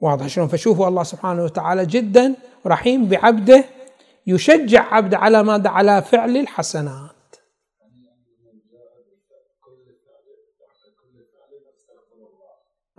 واضح 0.00 0.26
شلون؟ 0.26 0.48
فشوفوا 0.48 0.88
الله 0.88 1.02
سبحانه 1.02 1.44
وتعالى 1.44 1.86
جدا 1.86 2.34
رحيم 2.66 3.08
بعبده 3.08 3.64
يشجع 4.26 4.94
عبده 4.94 5.18
على 5.18 5.42
ماذا؟ 5.42 5.70
على 5.70 6.02
فعل 6.02 6.36
الحسنات. 6.36 7.10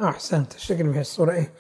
أحسنت. 0.02 0.56
الشكل 0.56 0.84
بهي 0.84 1.02
الصورة 1.02 1.32
إيه؟ 1.32 1.54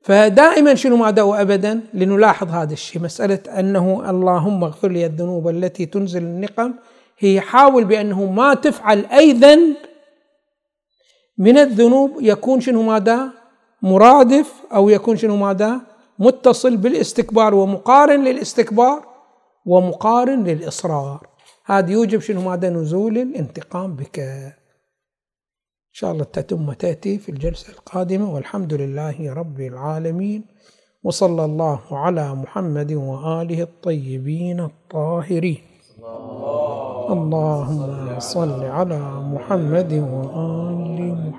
فدائما 0.00 0.74
شنو 0.74 0.96
ماذا 0.96 1.22
وابدا 1.22 1.80
لنلاحظ 1.94 2.50
هذا 2.50 2.72
الشيء. 2.72 3.02
مسألة 3.02 3.58
أنه 3.58 4.10
اللهم 4.10 4.64
اغفر 4.64 4.88
لي 4.88 5.06
الذنوب 5.06 5.48
التي 5.48 5.86
تنزل 5.86 6.22
النقم. 6.22 6.74
هي 7.18 7.40
حاول 7.40 7.84
بأنه 7.84 8.30
ما 8.30 8.54
تفعل 8.54 9.06
أي 9.06 9.32
ذنب 9.32 9.76
من 11.38 11.58
الذنوب 11.58 12.16
يكون 12.20 12.60
شنو 12.60 12.82
ماذا؟ 12.82 13.30
مرادف 13.82 14.52
أو 14.72 14.88
يكون 14.88 15.16
شنو 15.16 15.36
ماذا؟ 15.36 15.80
متصل 16.18 16.76
بالاستكبار 16.76 17.54
ومقارن 17.54 18.24
للاستكبار 18.24 19.02
ومقارن 19.66 20.44
للإصرار. 20.44 21.26
هذا 21.64 21.90
يوجب 21.90 22.20
شنو؟ 22.20 22.40
ماذا 22.40 22.70
نزول 22.70 23.18
الانتقام 23.18 23.96
بك. 23.96 24.18
إن 24.18 24.52
شاء 25.92 26.12
الله 26.12 26.24
تتم 26.24 26.72
تاتي 26.72 27.18
في 27.18 27.28
الجلسة 27.28 27.72
القادمة. 27.72 28.34
والحمد 28.34 28.74
لله 28.74 29.34
رب 29.34 29.60
العالمين. 29.60 30.44
وصلى 31.04 31.44
الله 31.44 31.80
على 31.90 32.34
محمد 32.34 32.92
وآله 32.92 33.62
الطيبين 33.62 34.60
الطاهرين. 34.60 35.62
اللهم 37.10 38.18
صل 38.18 38.64
على 38.64 39.00
محمد 39.34 39.92
واله 39.92 41.32